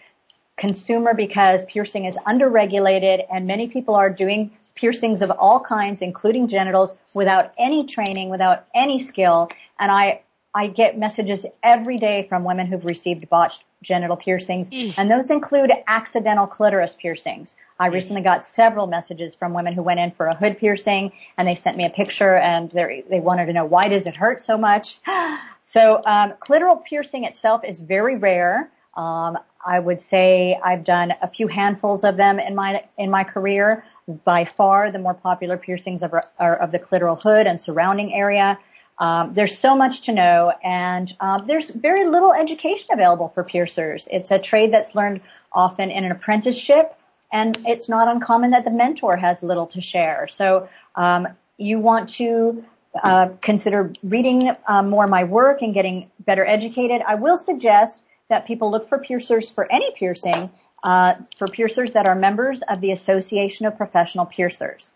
[0.56, 6.48] consumer because piercing is underregulated and many people are doing piercings of all kinds, including
[6.48, 9.50] genitals, without any training, without any skill.
[9.78, 10.22] And I,
[10.54, 15.70] I get messages every day from women who've received botched genital piercings, and those include
[15.86, 17.54] accidental clitoris piercings.
[17.78, 21.46] I recently got several messages from women who went in for a hood piercing and
[21.46, 24.56] they sent me a picture and they wanted to know why does it hurt so
[24.56, 24.98] much.
[25.68, 28.70] So um, clitoral piercing itself is very rare.
[28.96, 29.36] Um,
[29.66, 33.84] I would say I've done a few handfuls of them in my in my career.
[34.24, 38.60] By far, the more popular piercings are, are of the clitoral hood and surrounding area.
[39.00, 44.06] Um, there's so much to know, and uh, there's very little education available for piercers.
[44.10, 45.20] It's a trade that's learned
[45.52, 46.96] often in an apprenticeship
[47.32, 50.28] and it's not uncommon that the mentor has little to share.
[50.30, 52.64] So um, you want to
[53.02, 57.02] uh, consider reading uh, more my work and getting better educated.
[57.06, 60.50] I will suggest that people look for piercers for any piercing,
[60.82, 64.92] uh, for piercers that are members of the Association of Professional Piercers.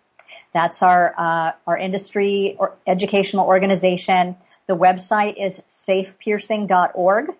[0.52, 4.36] That's our uh, our industry or educational organization.
[4.66, 7.30] The website is safepiercing.org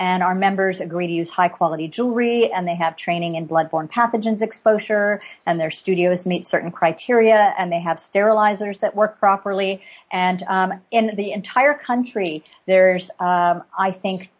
[0.00, 3.88] and our members agree to use high quality jewelry and they have training in bloodborne
[3.88, 9.82] pathogens exposure and their studios meet certain criteria and they have sterilizers that work properly
[10.10, 14.30] and um, in the entire country there's um, i think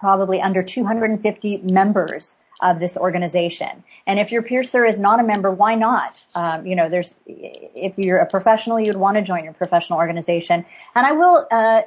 [0.00, 3.82] probably under 250 members of this organization.
[4.06, 6.14] And if your piercer is not a member, why not?
[6.34, 10.66] Um, you know, there's if you're a professional, you'd want to join your professional organization.
[10.94, 11.82] And I will uh,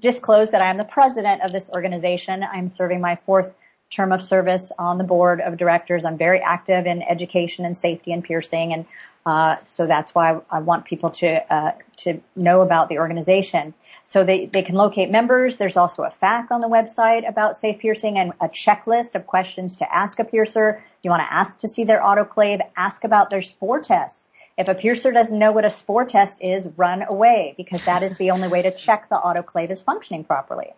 [0.00, 2.42] disclose that I am the president of this organization.
[2.42, 3.54] I'm serving my fourth
[3.90, 6.04] term of service on the board of directors.
[6.04, 8.86] I'm very active in education and safety and piercing, and
[9.24, 13.74] uh, so that's why I want people to uh, to know about the organization.
[14.04, 15.56] So they, they can locate members.
[15.56, 19.78] There's also a FAQ on the website about safe piercing and a checklist of questions
[19.78, 20.80] to ask a piercer.
[21.02, 24.28] You want to ask to see their autoclave, ask about their spore tests.
[24.58, 28.16] If a piercer doesn't know what a spore test is, run away because that is
[28.16, 30.72] the only way to check the autoclave is functioning properly.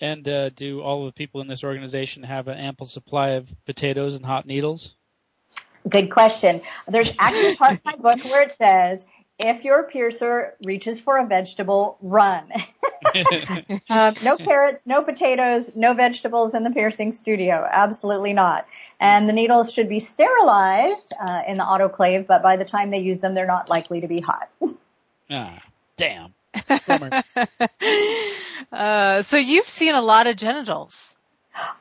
[0.00, 3.48] And uh, do all of the people in this organization have an ample supply of
[3.64, 4.92] potatoes and hot needles?
[5.88, 6.60] Good question.
[6.86, 9.04] There's actually a part of my book where it says,
[9.38, 12.50] if your piercer reaches for a vegetable, run.
[13.90, 17.66] um, no carrots, no potatoes, no vegetables in the piercing studio.
[17.70, 18.66] Absolutely not.
[18.98, 22.98] And the needles should be sterilized uh, in the autoclave, but by the time they
[22.98, 24.48] use them, they're not likely to be hot.
[25.30, 25.62] ah,
[25.96, 26.32] damn.
[28.72, 31.14] uh, so you've seen a lot of genitals.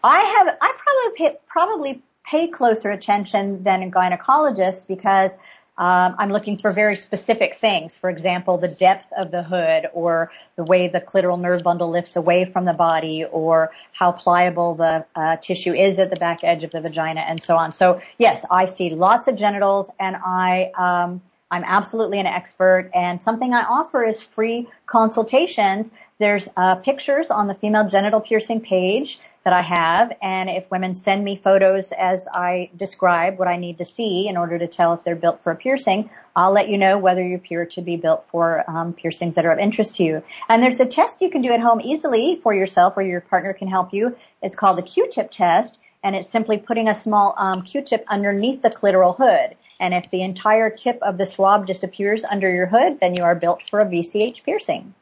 [0.04, 5.38] I have, I probably pay, probably pay closer attention than a gynecologist because
[5.78, 7.96] um, I'm looking for very specific things.
[7.96, 12.16] For example, the depth of the hood or the way the clitoral nerve bundle lifts
[12.16, 16.64] away from the body or how pliable the uh, tissue is at the back edge
[16.64, 17.74] of the vagina and so on.
[17.74, 21.22] So yes, I see lots of genitals and I, um,
[21.52, 25.92] I'm absolutely an expert and something I offer is free consultations.
[26.20, 30.12] There's uh, pictures on the female genital piercing page that I have.
[30.22, 34.38] And if women send me photos as I describe what I need to see in
[34.38, 37.36] order to tell if they're built for a piercing, I'll let you know whether you
[37.36, 40.24] appear to be built for um, piercings that are of interest to you.
[40.50, 43.54] And there's a test you can do at home easily for yourself or your partner
[43.54, 44.18] can help you.
[44.42, 45.78] It's called the Q-tip test.
[46.04, 49.56] And it's simply putting a small um, Q-tip underneath the clitoral hood.
[49.80, 53.36] And if the entire tip of the swab disappears under your hood, then you are
[53.36, 54.94] built for a VCH piercing.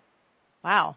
[0.64, 0.96] Wow.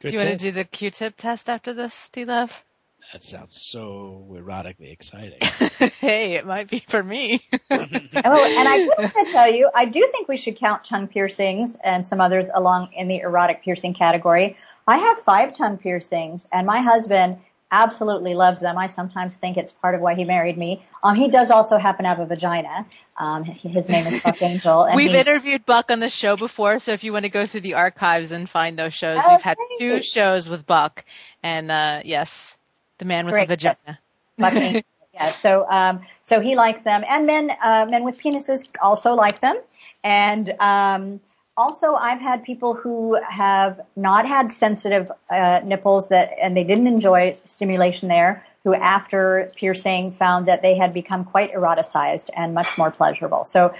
[0.00, 0.28] Good do you tip.
[0.28, 2.64] want to do the Q-tip test after this, D-Love?
[3.12, 5.38] That sounds so erotically exciting.
[6.00, 7.40] hey, it might be for me.
[7.70, 7.88] oh, and
[8.22, 12.06] I just want to tell you, I do think we should count tongue piercings and
[12.06, 14.56] some others along in the erotic piercing category.
[14.86, 17.38] I have five tongue piercings, and my husband
[17.70, 18.78] absolutely loves them.
[18.78, 20.84] I sometimes think it's part of why he married me.
[21.02, 22.86] Um, he does also happen to have a vagina.
[23.18, 24.88] Um, his name is Buck Angel.
[24.94, 27.74] We've interviewed Buck on the show before, so if you want to go through the
[27.74, 31.04] archives and find those shows, oh, we've had two shows with Buck,
[31.42, 32.55] and uh, yes,
[32.98, 33.48] the man with Great.
[33.48, 33.98] the vagina.
[34.38, 34.82] Yes.
[35.14, 35.30] yeah.
[35.30, 39.58] So, um, so he likes them, and men, uh, men with penises also like them,
[40.04, 41.20] and um,
[41.56, 46.86] also I've had people who have not had sensitive uh, nipples that, and they didn't
[46.86, 52.68] enjoy stimulation there, who after piercing found that they had become quite eroticized and much
[52.78, 53.44] more pleasurable.
[53.44, 53.74] So.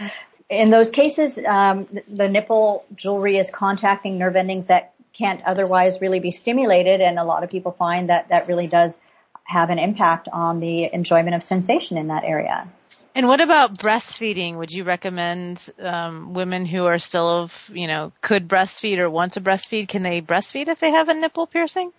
[0.48, 6.20] In those cases, um, the nipple jewelry is contacting nerve endings that can't otherwise really
[6.20, 7.00] be stimulated.
[7.00, 8.98] And a lot of people find that that really does
[9.44, 12.68] have an impact on the enjoyment of sensation in that area.
[13.14, 14.58] And what about breastfeeding?
[14.58, 19.34] Would you recommend um, women who are still of, you know, could breastfeed or want
[19.34, 19.88] to breastfeed?
[19.88, 21.92] Can they breastfeed if they have a nipple piercing?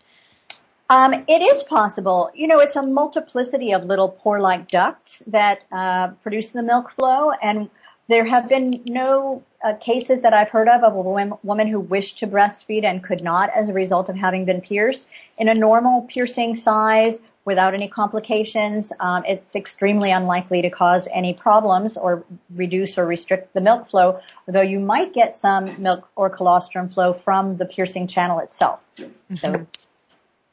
[0.90, 2.30] Um, it is possible.
[2.36, 7.32] You know, it's a multiplicity of little pore-like ducts that uh, produce the milk flow,
[7.32, 7.70] and
[8.08, 11.80] there have been no uh, cases that I've heard of of a woman, woman who
[11.80, 15.06] wished to breastfeed and could not as a result of having been pierced.
[15.38, 21.34] In a normal piercing size, without any complications, um, it's extremely unlikely to cause any
[21.34, 22.24] problems or
[22.56, 27.14] reduce or restrict the milk flow, although you might get some milk or colostrum flow
[27.14, 28.86] from the piercing channel itself.
[28.98, 29.36] Mm-hmm.
[29.36, 29.68] So,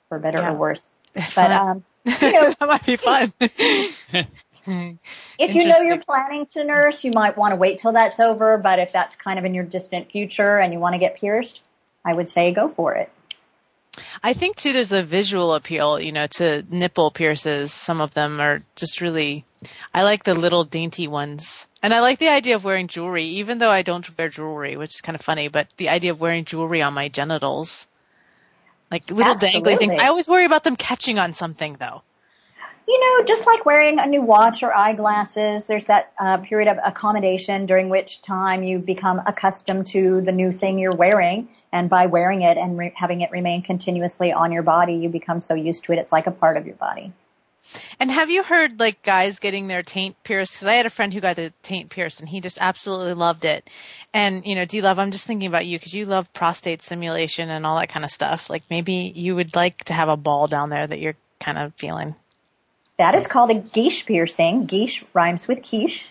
[0.09, 0.53] for better yeah.
[0.53, 0.89] or worse.
[1.37, 3.33] But um, you know, that might be fun.
[4.67, 8.59] if you know you're planning to nurse, you might want to wait till that's over,
[8.59, 11.61] but if that's kind of in your distant future and you want to get pierced,
[12.05, 13.11] I would say go for it.
[14.23, 17.73] I think too there's a visual appeal, you know, to nipple pierces.
[17.73, 19.45] Some of them are just really,
[19.93, 21.67] I like the little dainty ones.
[21.83, 24.97] And I like the idea of wearing jewelry, even though I don't wear jewelry, which
[24.97, 27.87] is kind of funny, but the idea of wearing jewelry on my genitals.
[28.91, 29.75] Like little Absolutely.
[29.75, 29.95] dangly things.
[29.99, 32.03] I always worry about them catching on something though
[32.87, 36.79] you know, just like wearing a new watch or eyeglasses, there's that uh, period of
[36.85, 41.49] accommodation during which time you become accustomed to the new thing you're wearing.
[41.73, 45.41] And by wearing it and re- having it remain continuously on your body, you become
[45.41, 47.13] so used to it, it's like a part of your body.
[47.99, 50.55] And have you heard like guys getting their taint pierced?
[50.55, 53.47] Because I had a friend who got the taint pierced and he just absolutely loved
[53.47, 53.69] it.
[54.13, 57.49] And you know, D Love, I'm just thinking about you because you love prostate stimulation
[57.49, 58.51] and all that kind of stuff.
[58.51, 61.73] Like maybe you would like to have a ball down there that you're kind of
[61.77, 62.15] feeling.
[62.99, 64.67] That is called a guiche piercing.
[64.67, 66.07] Guiche rhymes with quiche.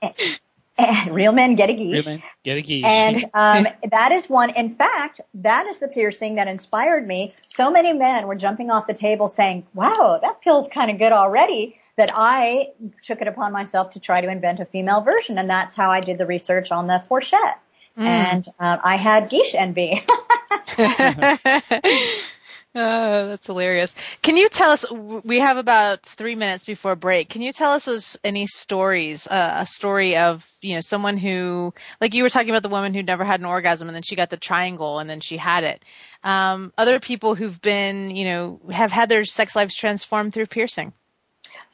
[0.77, 1.73] and real men get a.
[1.73, 2.83] Real men get a guiche.
[2.83, 4.51] And um, that is one.
[4.51, 7.33] In fact, that is the piercing that inspired me.
[7.47, 11.11] So many men were jumping off the table saying, "Wow, that feels kind of good
[11.11, 12.69] already." That I
[13.03, 15.99] took it upon myself to try to invent a female version, and that's how I
[15.99, 17.59] did the research on the fourchette.
[17.97, 18.05] Mm.
[18.05, 20.03] And uh, I had guiche envy.
[22.73, 23.97] Oh, that's hilarious.
[24.21, 27.27] Can you tell us, we have about three minutes before break.
[27.27, 32.13] Can you tell us any stories, uh, a story of, you know, someone who, like
[32.13, 34.29] you were talking about the woman who never had an orgasm and then she got
[34.29, 35.83] the triangle and then she had it.
[36.23, 40.93] Um, other people who've been, you know, have had their sex lives transformed through piercing.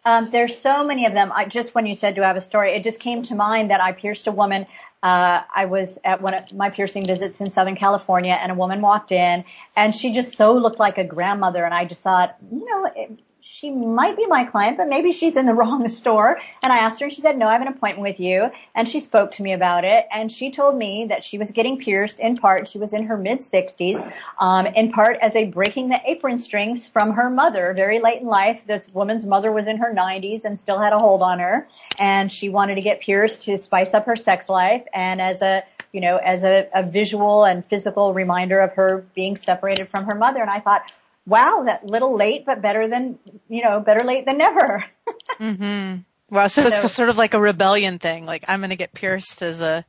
[0.03, 1.31] Um, there's so many of them.
[1.31, 3.81] I, just when you said to have a story, it just came to mind that
[3.81, 4.65] I pierced a woman
[5.03, 8.81] uh, I was at one of my piercing visits in Southern California and a woman
[8.81, 9.43] walked in
[9.75, 13.19] and she just so looked like a grandmother and I just thought, you know, it,
[13.59, 16.39] she might be my client, but maybe she's in the wrong store.
[16.61, 18.51] And I asked her and she said, no, I have an appointment with you.
[18.75, 20.05] And she spoke to me about it.
[20.11, 22.69] And she told me that she was getting pierced in part.
[22.69, 23.97] She was in her mid sixties,
[24.39, 28.27] um, in part as a breaking the apron strings from her mother very late in
[28.27, 28.65] life.
[28.67, 31.67] This woman's mother was in her nineties and still had a hold on her.
[31.97, 34.83] And she wanted to get pierced to spice up her sex life.
[34.93, 39.37] And as a you know, as a, a visual and physical reminder of her being
[39.37, 40.41] separated from her mother.
[40.41, 40.91] And I thought,
[41.27, 43.19] wow, that little late, but better than,
[43.49, 44.85] you know, better late than never.
[45.39, 45.97] mm-hmm.
[46.33, 46.47] Wow.
[46.47, 48.25] So, so it's sort of like a rebellion thing.
[48.25, 49.85] Like I'm going to get pierced as a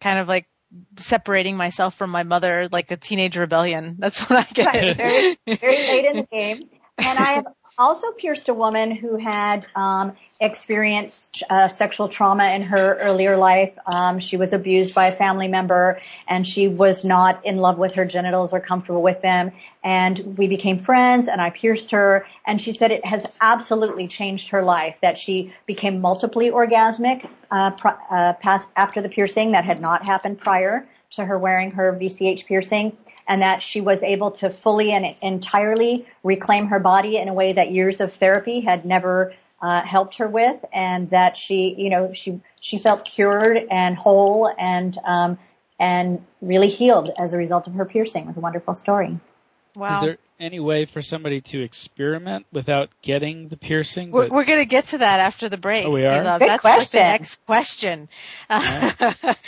[0.00, 0.46] kind of like
[0.96, 3.96] separating myself from my mother, like a teenage rebellion.
[3.98, 4.66] That's what I get.
[4.66, 4.96] Right.
[4.96, 6.62] Very, very late in the game.
[6.98, 7.46] And I have
[7.78, 13.72] also pierced a woman who had um, experienced uh, sexual trauma in her earlier life.
[13.86, 17.94] Um, she was abused by a family member, and she was not in love with
[17.94, 19.52] her genitals or comfortable with them.
[19.88, 24.48] And we became friends, and I pierced her, and she said it has absolutely changed
[24.48, 24.96] her life.
[25.00, 30.06] That she became multiply orgasmic uh, pr- uh, past after the piercing that had not
[30.06, 32.94] happened prior to her wearing her VCH piercing
[33.26, 37.54] and that she was able to fully and entirely reclaim her body in a way
[37.54, 39.32] that years of therapy had never
[39.62, 44.52] uh, helped her with, and that she, you know, she she felt cured and whole
[44.58, 45.38] and um,
[45.80, 48.24] and really healed as a result of her piercing.
[48.24, 49.18] It was a wonderful story.
[49.74, 50.00] Wow.
[50.00, 54.10] Is there any way for somebody to experiment without getting the piercing?
[54.10, 55.86] We're, we're going to get to that after the break.
[55.86, 56.38] Oh, we are?
[56.38, 56.78] Good That's question.
[56.78, 58.08] like the next question.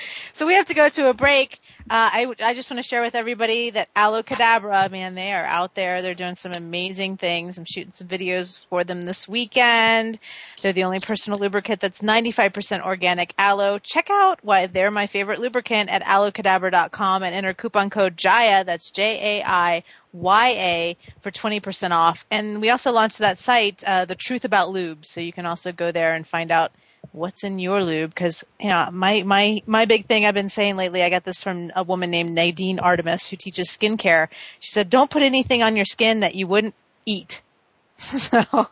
[0.40, 1.60] So we have to go to a break.
[1.80, 5.44] Uh, I, I just want to share with everybody that Aloe Cadabra, man, they are
[5.44, 6.00] out there.
[6.00, 7.58] They're doing some amazing things.
[7.58, 10.18] I'm shooting some videos for them this weekend.
[10.62, 13.78] They're the only personal lubricant that's 95% organic aloe.
[13.78, 18.90] Check out why they're my favorite lubricant at aloecadabra.com and enter coupon code JAIYA, that's
[18.90, 19.82] J-A-I,
[20.12, 22.24] YA for 20% off.
[22.30, 25.04] And we also launched that site, uh, The Truth About Lube.
[25.04, 26.72] So you can also go there and find out
[27.12, 30.76] what's in your lube because you know my my my big thing I've been saying
[30.76, 34.28] lately I got this from a woman named Nadine Artemis who teaches skincare.
[34.60, 36.74] She said don't put anything on your skin that you wouldn't
[37.06, 37.42] eat.
[38.00, 38.66] So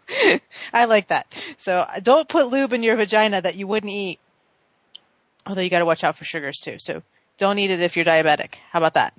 [0.72, 1.26] I like that.
[1.58, 4.18] So don't put lube in your vagina that you wouldn't eat.
[5.46, 6.76] Although you got to watch out for sugars too.
[6.78, 7.02] So
[7.38, 8.56] don't eat it if you're diabetic.
[8.70, 9.14] How about that?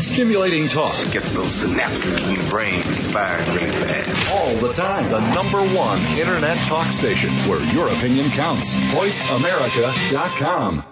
[0.00, 4.36] Stimulating talk Gets those synapses in your brain firing really fast.
[4.36, 5.08] all the time.
[5.10, 8.74] The number one internet talk station where your opinion counts.
[8.74, 10.84] VoiceAmerica.com.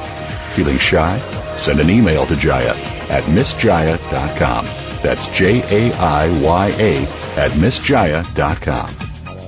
[0.53, 1.19] Feeling shy?
[1.57, 2.75] Send an email to Jaiya
[3.09, 4.66] at missjaiya.com.
[5.03, 7.03] That's J-A-I-Y-A
[7.41, 8.91] at missjaiya.com.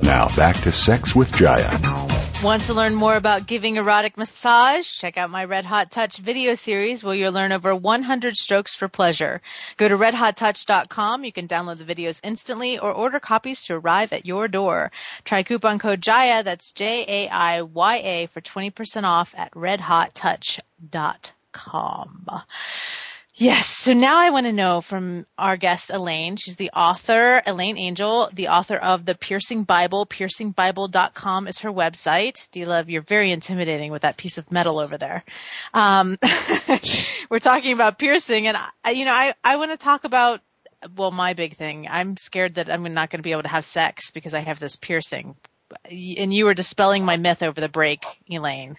[0.03, 2.00] Now back to Sex with Jaiya.
[2.43, 4.91] Want to learn more about giving erotic massage?
[4.91, 8.88] Check out my Red Hot Touch video series where you'll learn over 100 strokes for
[8.88, 9.43] pleasure.
[9.76, 11.24] Go to redhottouch.com.
[11.24, 14.91] You can download the videos instantly or order copies to arrive at your door.
[15.22, 22.43] Try coupon code JAIYA, that's J-A-I-Y-A for 20% off at redhottouch.com.
[23.41, 23.68] Yes.
[23.68, 26.36] So now I want to know from our guest Elayne.
[26.36, 30.05] She's the author, Elayne Angel, the author of the Piercing Bible.
[30.05, 32.55] Piercingbible.com is her website.
[32.55, 32.91] You love?
[32.91, 35.24] You're very intimidating with that piece of metal over there.
[35.72, 36.16] Um,
[37.30, 40.43] we're talking about piercing, and I, you know, I I want to talk about.
[40.95, 41.88] Well, my big thing.
[41.88, 44.61] I'm scared that I'm not going to be able to have sex because I have
[44.61, 45.34] this piercing.
[45.85, 48.77] And you were dispelling my myth over the break, Elayne.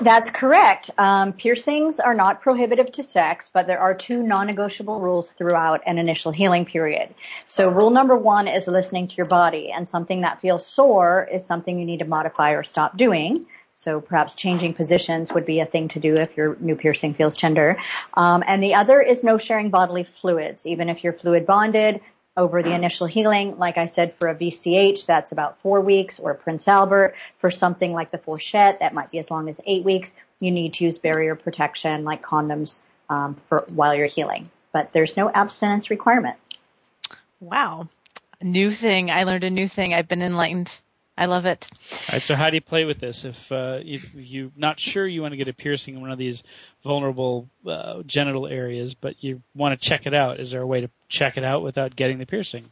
[0.00, 0.90] That's correct.
[0.96, 5.98] Um, piercings are not prohibitive to sex, but there are two non-negotiable rules throughout an
[5.98, 7.14] initial healing period.
[7.48, 11.44] So rule number one is listening to your body, and something that feels sore is
[11.44, 13.46] something you need to modify or stop doing.
[13.74, 17.36] So perhaps changing positions would be a thing to do if your new piercing feels
[17.36, 17.80] tender.
[18.14, 22.00] Um, and the other is no sharing bodily fluids, even if you're fluid bonded
[22.38, 23.58] over the initial healing.
[23.58, 27.16] Like I said, for a VCH, that's about four weeks, or Prince Albert.
[27.40, 30.12] For something like the fourchette, that might be as long as eight weeks.
[30.40, 32.78] You need to use barrier protection, like condoms,
[33.10, 34.48] um, for while you're healing.
[34.72, 36.36] But there's no abstinence requirement.
[37.40, 37.88] Wow.
[38.40, 39.10] New thing.
[39.10, 39.92] I learned a new thing.
[39.92, 40.70] I've been enlightened.
[41.18, 41.66] I love it.
[41.92, 43.24] All right, so how do you play with this?
[43.24, 46.18] If uh, if you're not sure you want to get a piercing in one of
[46.18, 46.44] these
[46.84, 50.82] vulnerable uh, genital areas, but you want to check it out, is there a way
[50.82, 52.70] to check it out without getting the piercing?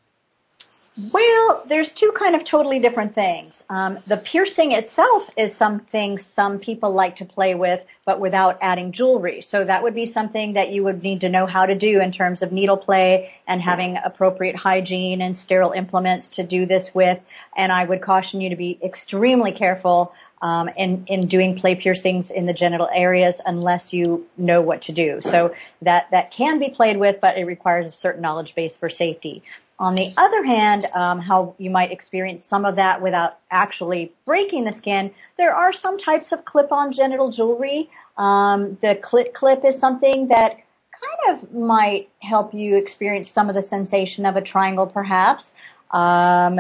[0.99, 3.63] Well, there's two kind of totally different things.
[3.69, 8.93] Um, the piercing itself is something some people like to play with, but without adding
[8.93, 9.43] jewelry.
[9.43, 12.13] So that would be something that you would need to know how to do in
[12.13, 17.19] terms of needle play and having appropriate hygiene and sterile implements to do this with.
[17.55, 22.31] And I would caution you to be extremely careful um, in in doing play piercings
[22.31, 25.21] in the genital areas unless you know what to do.
[25.23, 28.89] So that that can be played with, but it requires a certain knowledge base for
[28.89, 29.43] safety.
[29.79, 34.65] On the other hand, um, how you might experience some of that without actually breaking
[34.65, 37.91] the skin, there are some types of clip-on genital jewelry.
[38.17, 43.55] Um, the clit clip is something that kind of might help you experience some of
[43.55, 45.53] the sensation of a triangle, perhaps.
[45.91, 46.59] Um,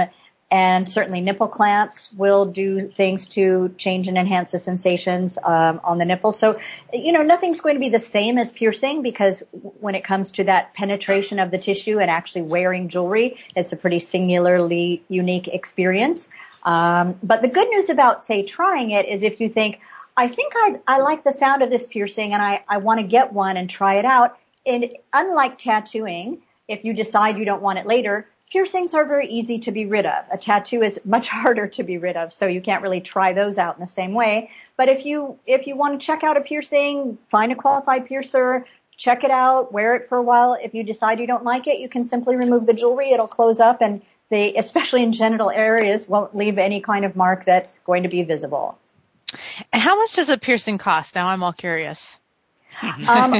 [0.50, 5.98] and certainly nipple clamps will do things to change and enhance the sensations um, on
[5.98, 6.32] the nipple.
[6.32, 6.60] So,
[6.92, 9.42] you know, nothing's going to be the same as piercing because
[9.80, 13.76] when it comes to that penetration of the tissue and actually wearing jewelry, it's a
[13.76, 16.28] pretty singularly unique experience.
[16.62, 19.80] Um, but the good news about, say, trying it is if you think,
[20.16, 23.06] I think I, I like the sound of this piercing and I, I want to
[23.06, 24.38] get one and try it out.
[24.64, 29.58] And unlike tattooing, if you decide you don't want it later, piercings are very easy
[29.60, 30.24] to be rid of.
[30.30, 33.58] A tattoo is much harder to be rid of, so you can't really try those
[33.58, 34.50] out in the same way.
[34.76, 38.66] But if you, if you want to check out a piercing, find a qualified piercer,
[38.96, 40.56] check it out, wear it for a while.
[40.60, 43.10] If you decide you don't like it, you can simply remove the jewelry.
[43.10, 47.44] It'll close up and they, especially in genital areas, won't leave any kind of mark
[47.44, 48.78] that's going to be visible.
[49.72, 51.14] How much does a piercing cost?
[51.14, 52.18] Now I'm all curious.
[53.08, 53.32] um,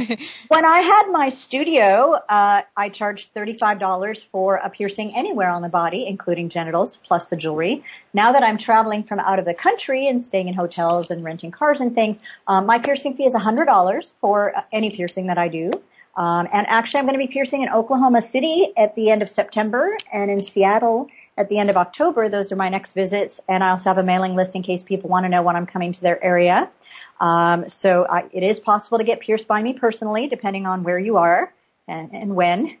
[0.47, 5.69] when I had my studio, uh, I charged $35 for a piercing anywhere on the
[5.69, 7.83] body, including genitals, plus the jewelry.
[8.13, 11.51] Now that I'm traveling from out of the country and staying in hotels and renting
[11.51, 15.71] cars and things, um, my piercing fee is $100 for any piercing that I do.
[16.15, 19.29] Um, and actually, I'm going to be piercing in Oklahoma City at the end of
[19.29, 22.27] September and in Seattle at the end of October.
[22.27, 23.39] Those are my next visits.
[23.47, 25.67] And I also have a mailing list in case people want to know when I'm
[25.67, 26.71] coming to their area.
[27.19, 30.99] Um, so I, it is possible to get pierced by me personally, depending on where
[30.99, 31.53] you are
[31.87, 32.77] and, and when.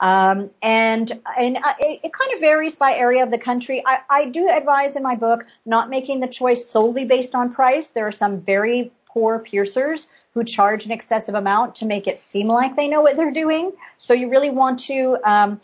[0.00, 3.82] Um, and and uh, it, kind of varies by area of the country.
[3.84, 7.90] I, I do advise in my book not making the choice solely based on price.
[7.90, 12.46] There are some very poor piercers who charge an excessive amount to make it seem
[12.46, 13.72] like they know what they're doing.
[13.98, 15.60] So you really want to, um,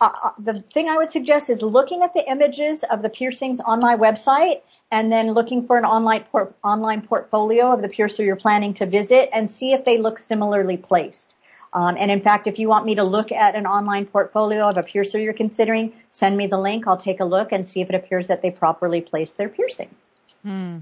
[0.00, 3.60] uh, uh, the thing I would suggest is looking at the images of the piercings
[3.60, 4.60] on my website
[4.90, 8.86] and then looking for an online port- online portfolio of the piercer you're planning to
[8.86, 11.34] visit and see if they look similarly placed.
[11.72, 14.78] Um, and in fact, if you want me to look at an online portfolio of
[14.78, 16.86] a piercer you're considering, send me the link.
[16.86, 20.06] I'll take a look and see if it appears that they properly place their piercings.
[20.42, 20.78] Hmm.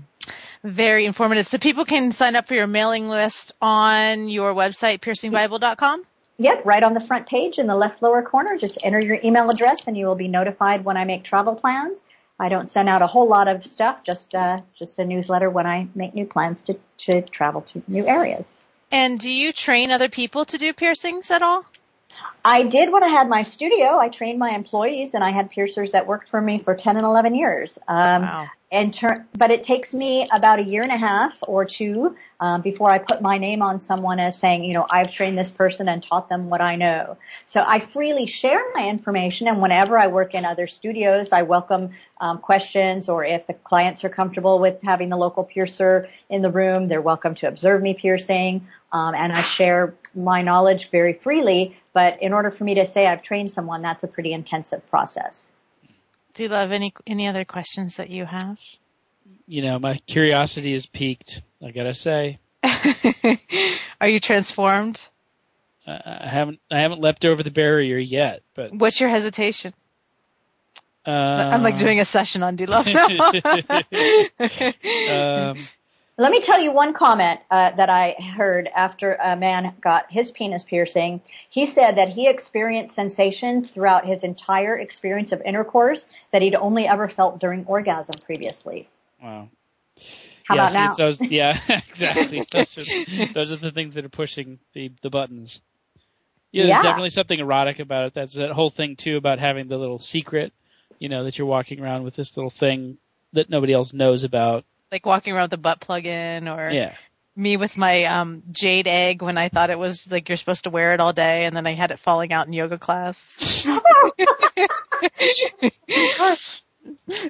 [0.63, 1.47] Very informative.
[1.47, 6.05] So people can sign up for your mailing list on your website, piercingbible.com?
[6.39, 8.57] Yep, right on the front page in the left lower corner.
[8.59, 12.01] Just enter your email address and you will be notified when I make travel plans.
[12.39, 15.67] I don't send out a whole lot of stuff, just uh, just a newsletter when
[15.67, 18.51] I make new plans to, to travel to new areas.
[18.91, 21.65] And do you train other people to do piercings at all?
[22.45, 23.99] I did when I had my studio.
[23.99, 27.05] I trained my employees and I had piercers that worked for me for 10 and
[27.05, 27.79] 11 years.
[27.89, 28.47] Um, wow.
[28.73, 32.63] And ter- but it takes me about a year and a half or two um,
[32.63, 35.89] before I put my name on someone as saying, you know, I've trained this person
[35.89, 37.17] and taught them what I know.
[37.47, 41.91] So I freely share my information, and whenever I work in other studios, I welcome
[42.21, 46.51] um, questions, or if the clients are comfortable with having the local piercer in the
[46.51, 51.77] room, they're welcome to observe me piercing, um, and I share my knowledge very freely.
[51.93, 55.47] But in order for me to say I've trained someone, that's a pretty intensive process.
[56.37, 58.59] Do you love any any other questions that you have?
[59.49, 61.41] You know, my curiosity is piqued.
[61.65, 62.39] I gotta say.
[64.01, 65.03] Are you transformed?
[65.87, 69.73] Uh, I haven't I haven't leapt over the barrier yet, but what's your hesitation?
[71.07, 72.87] Uh, I'm like doing a session on D-Love
[75.09, 75.57] um,
[76.19, 80.31] Let me tell you one comment uh, that I heard after a man got his
[80.31, 81.21] penis piercing.
[81.51, 86.87] He said that he experienced sensation throughout his entire experience of intercourse that he'd only
[86.87, 88.89] ever felt during orgasm previously.
[89.23, 89.51] Wow.
[90.45, 90.95] How yeah, about now?
[90.95, 92.43] Those, yeah, exactly.
[92.51, 95.61] Those are, those are the things that are pushing the, the buttons.
[96.51, 96.83] Yeah, there's Yeah.
[96.83, 98.15] definitely something erotic about it.
[98.15, 100.55] That's that whole thing too about having the little secret,
[100.99, 102.97] you know, that you're walking around with this little thing
[103.35, 104.65] that nobody else knows about.
[104.93, 106.95] Like walking around with the butt plug in or Yeah.
[107.35, 110.71] me with my um jade egg when I thought it was like you're supposed to
[110.71, 113.65] wear it all day and then I had it falling out in yoga class.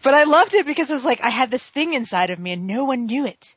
[0.02, 2.52] but I loved it because it was like I had this thing inside of me
[2.52, 3.54] and no one knew it.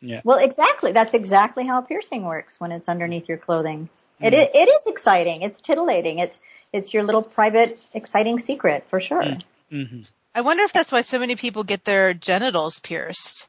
[0.00, 0.20] Yeah.
[0.24, 0.92] Well, exactly.
[0.92, 3.88] That's exactly how a piercing works when it's underneath your clothing.
[4.20, 4.38] It, Mm.
[4.38, 5.42] i- it is exciting.
[5.42, 6.18] It's titillating.
[6.18, 6.40] It's
[6.72, 9.22] it's your little private, exciting secret for sure.
[9.22, 9.42] Mm.
[9.70, 10.00] hmm
[10.34, 13.48] I wonder if that's why so many people get their genitals pierced.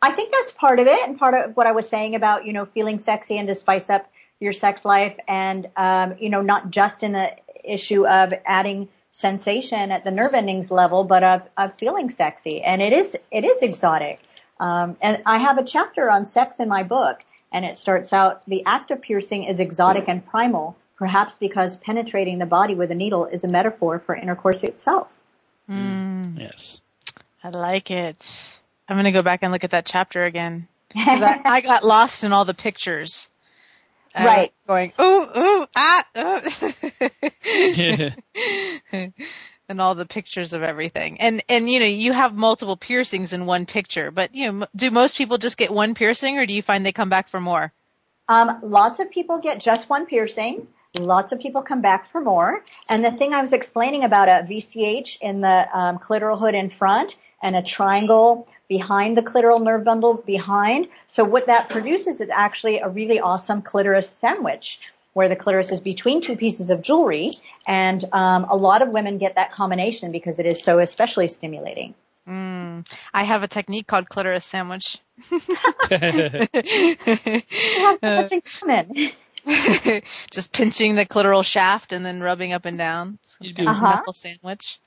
[0.00, 2.52] I think that's part of it, and part of what I was saying about you
[2.52, 6.70] know feeling sexy and to spice up your sex life, and um, you know not
[6.70, 7.32] just in the
[7.64, 12.80] issue of adding sensation at the nerve endings level, but of of feeling sexy, and
[12.80, 14.20] it is it is exotic.
[14.60, 18.46] Um, and I have a chapter on sex in my book, and it starts out
[18.46, 22.94] the act of piercing is exotic and primal, perhaps because penetrating the body with a
[22.94, 25.18] needle is a metaphor for intercourse itself.
[25.68, 26.80] Mm, Yes.
[27.44, 28.52] I like it.
[28.88, 30.66] I'm gonna go back and look at that chapter again.
[30.92, 33.28] 'Cause I, I got lost in all the pictures.
[34.14, 34.52] Uh, Right.
[34.66, 36.40] Going, ooh, ooh, ah, ooh.
[39.68, 41.20] and all the pictures of everything.
[41.20, 44.90] And, and you know, you have multiple piercings in one picture, but you know, do
[44.90, 47.72] most people just get one piercing or do you find they come back for more?
[48.28, 50.66] Um, lots of people get just one piercing.
[50.98, 52.62] Lots of people come back for more.
[52.88, 56.70] And the thing I was explaining about a VCH in the um, clitoral hood in
[56.70, 60.88] front and a triangle behind the clitoral nerve bundle behind.
[61.06, 64.80] So what that produces is actually a really awesome clitoris sandwich
[65.14, 67.32] where the clitoris is between two pieces of jewelry.
[67.66, 71.94] And um, a lot of women get that combination because it is so especially stimulating.
[72.28, 72.86] Mm.
[73.14, 74.98] I have a technique called clitoris sandwich.
[79.48, 80.02] Have so much in common.
[80.30, 83.18] just pinching the clitoral shaft and then rubbing up and down.
[83.22, 83.70] Some You kind do.
[83.70, 83.90] of Uh-huh.
[83.96, 84.80] knuckle sandwich.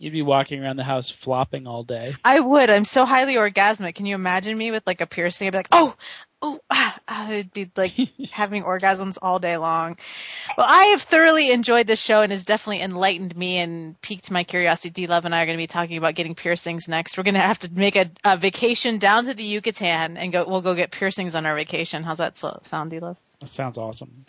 [0.00, 2.14] You'd be walking around the house flopping all day.
[2.24, 2.70] I would.
[2.70, 3.96] I'm so highly orgasmic.
[3.96, 5.48] Can you imagine me with like a piercing?
[5.48, 5.92] I'd be like, oh,
[6.40, 7.26] oh, ah, ah.
[7.30, 7.94] I'd be like
[8.30, 9.96] having orgasms all day long.
[10.56, 14.44] Well, I have thoroughly enjoyed this show and has definitely enlightened me and piqued my
[14.44, 14.90] curiosity.
[14.90, 17.18] D Love and I are going to be talking about getting piercings next.
[17.18, 20.44] We're going to have to make a, a vacation down to the Yucatan and go.
[20.46, 22.04] We'll go get piercings on our vacation.
[22.04, 23.16] How's that sound, D Love?
[23.40, 24.24] That sounds awesome.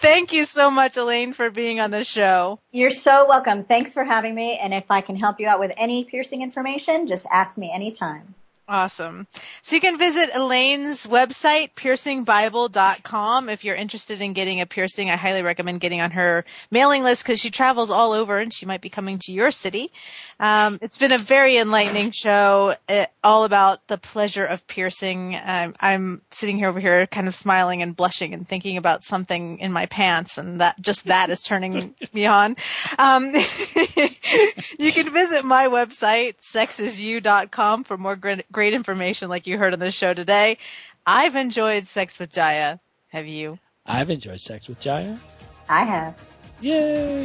[0.00, 2.58] Thank you so much, Elayne, for being on the show.
[2.72, 3.64] You're so welcome.
[3.64, 4.58] Thanks for having me.
[4.60, 8.34] And if I can help you out with any piercing information, just ask me anytime.
[8.70, 9.26] Awesome.
[9.62, 13.48] So you can visit Elayne's website, piercingbible.com.
[13.48, 17.24] If you're interested in getting a piercing, I highly recommend getting on her mailing list
[17.24, 19.90] because she travels all over and she might be coming to your city.
[20.38, 25.34] Um, it's been a very enlightening show, uh, all about the pleasure of piercing.
[25.34, 29.58] Um, I'm sitting here over here kind of smiling and blushing and thinking about something
[29.58, 32.54] in my pants and that, just that is turning me on.
[33.00, 33.34] Um,
[34.78, 39.78] you can visit my website, sexisyou.com for more great great information like you heard on
[39.78, 40.58] the show today.
[41.06, 42.78] I've enjoyed Sex with Jaiya.
[43.08, 43.58] Have you?
[43.86, 45.18] I've enjoyed Sex with Jaiya.
[45.66, 46.22] I have.
[46.60, 47.22] Yay!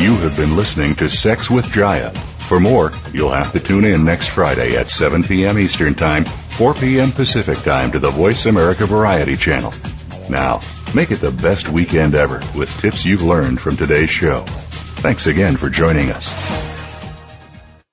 [0.00, 2.16] You have been listening to Sex with Jaiya.
[2.16, 5.58] For more, you'll have to tune in next Friday at 7 p.m.
[5.58, 7.10] Eastern Time, 4 p.m.
[7.10, 9.74] Pacific Time to the Voice America Variety Channel.
[10.30, 10.60] Now,
[10.94, 14.44] make it the best weekend ever with tips you've learned from today's show.
[14.46, 16.75] Thanks again for joining us.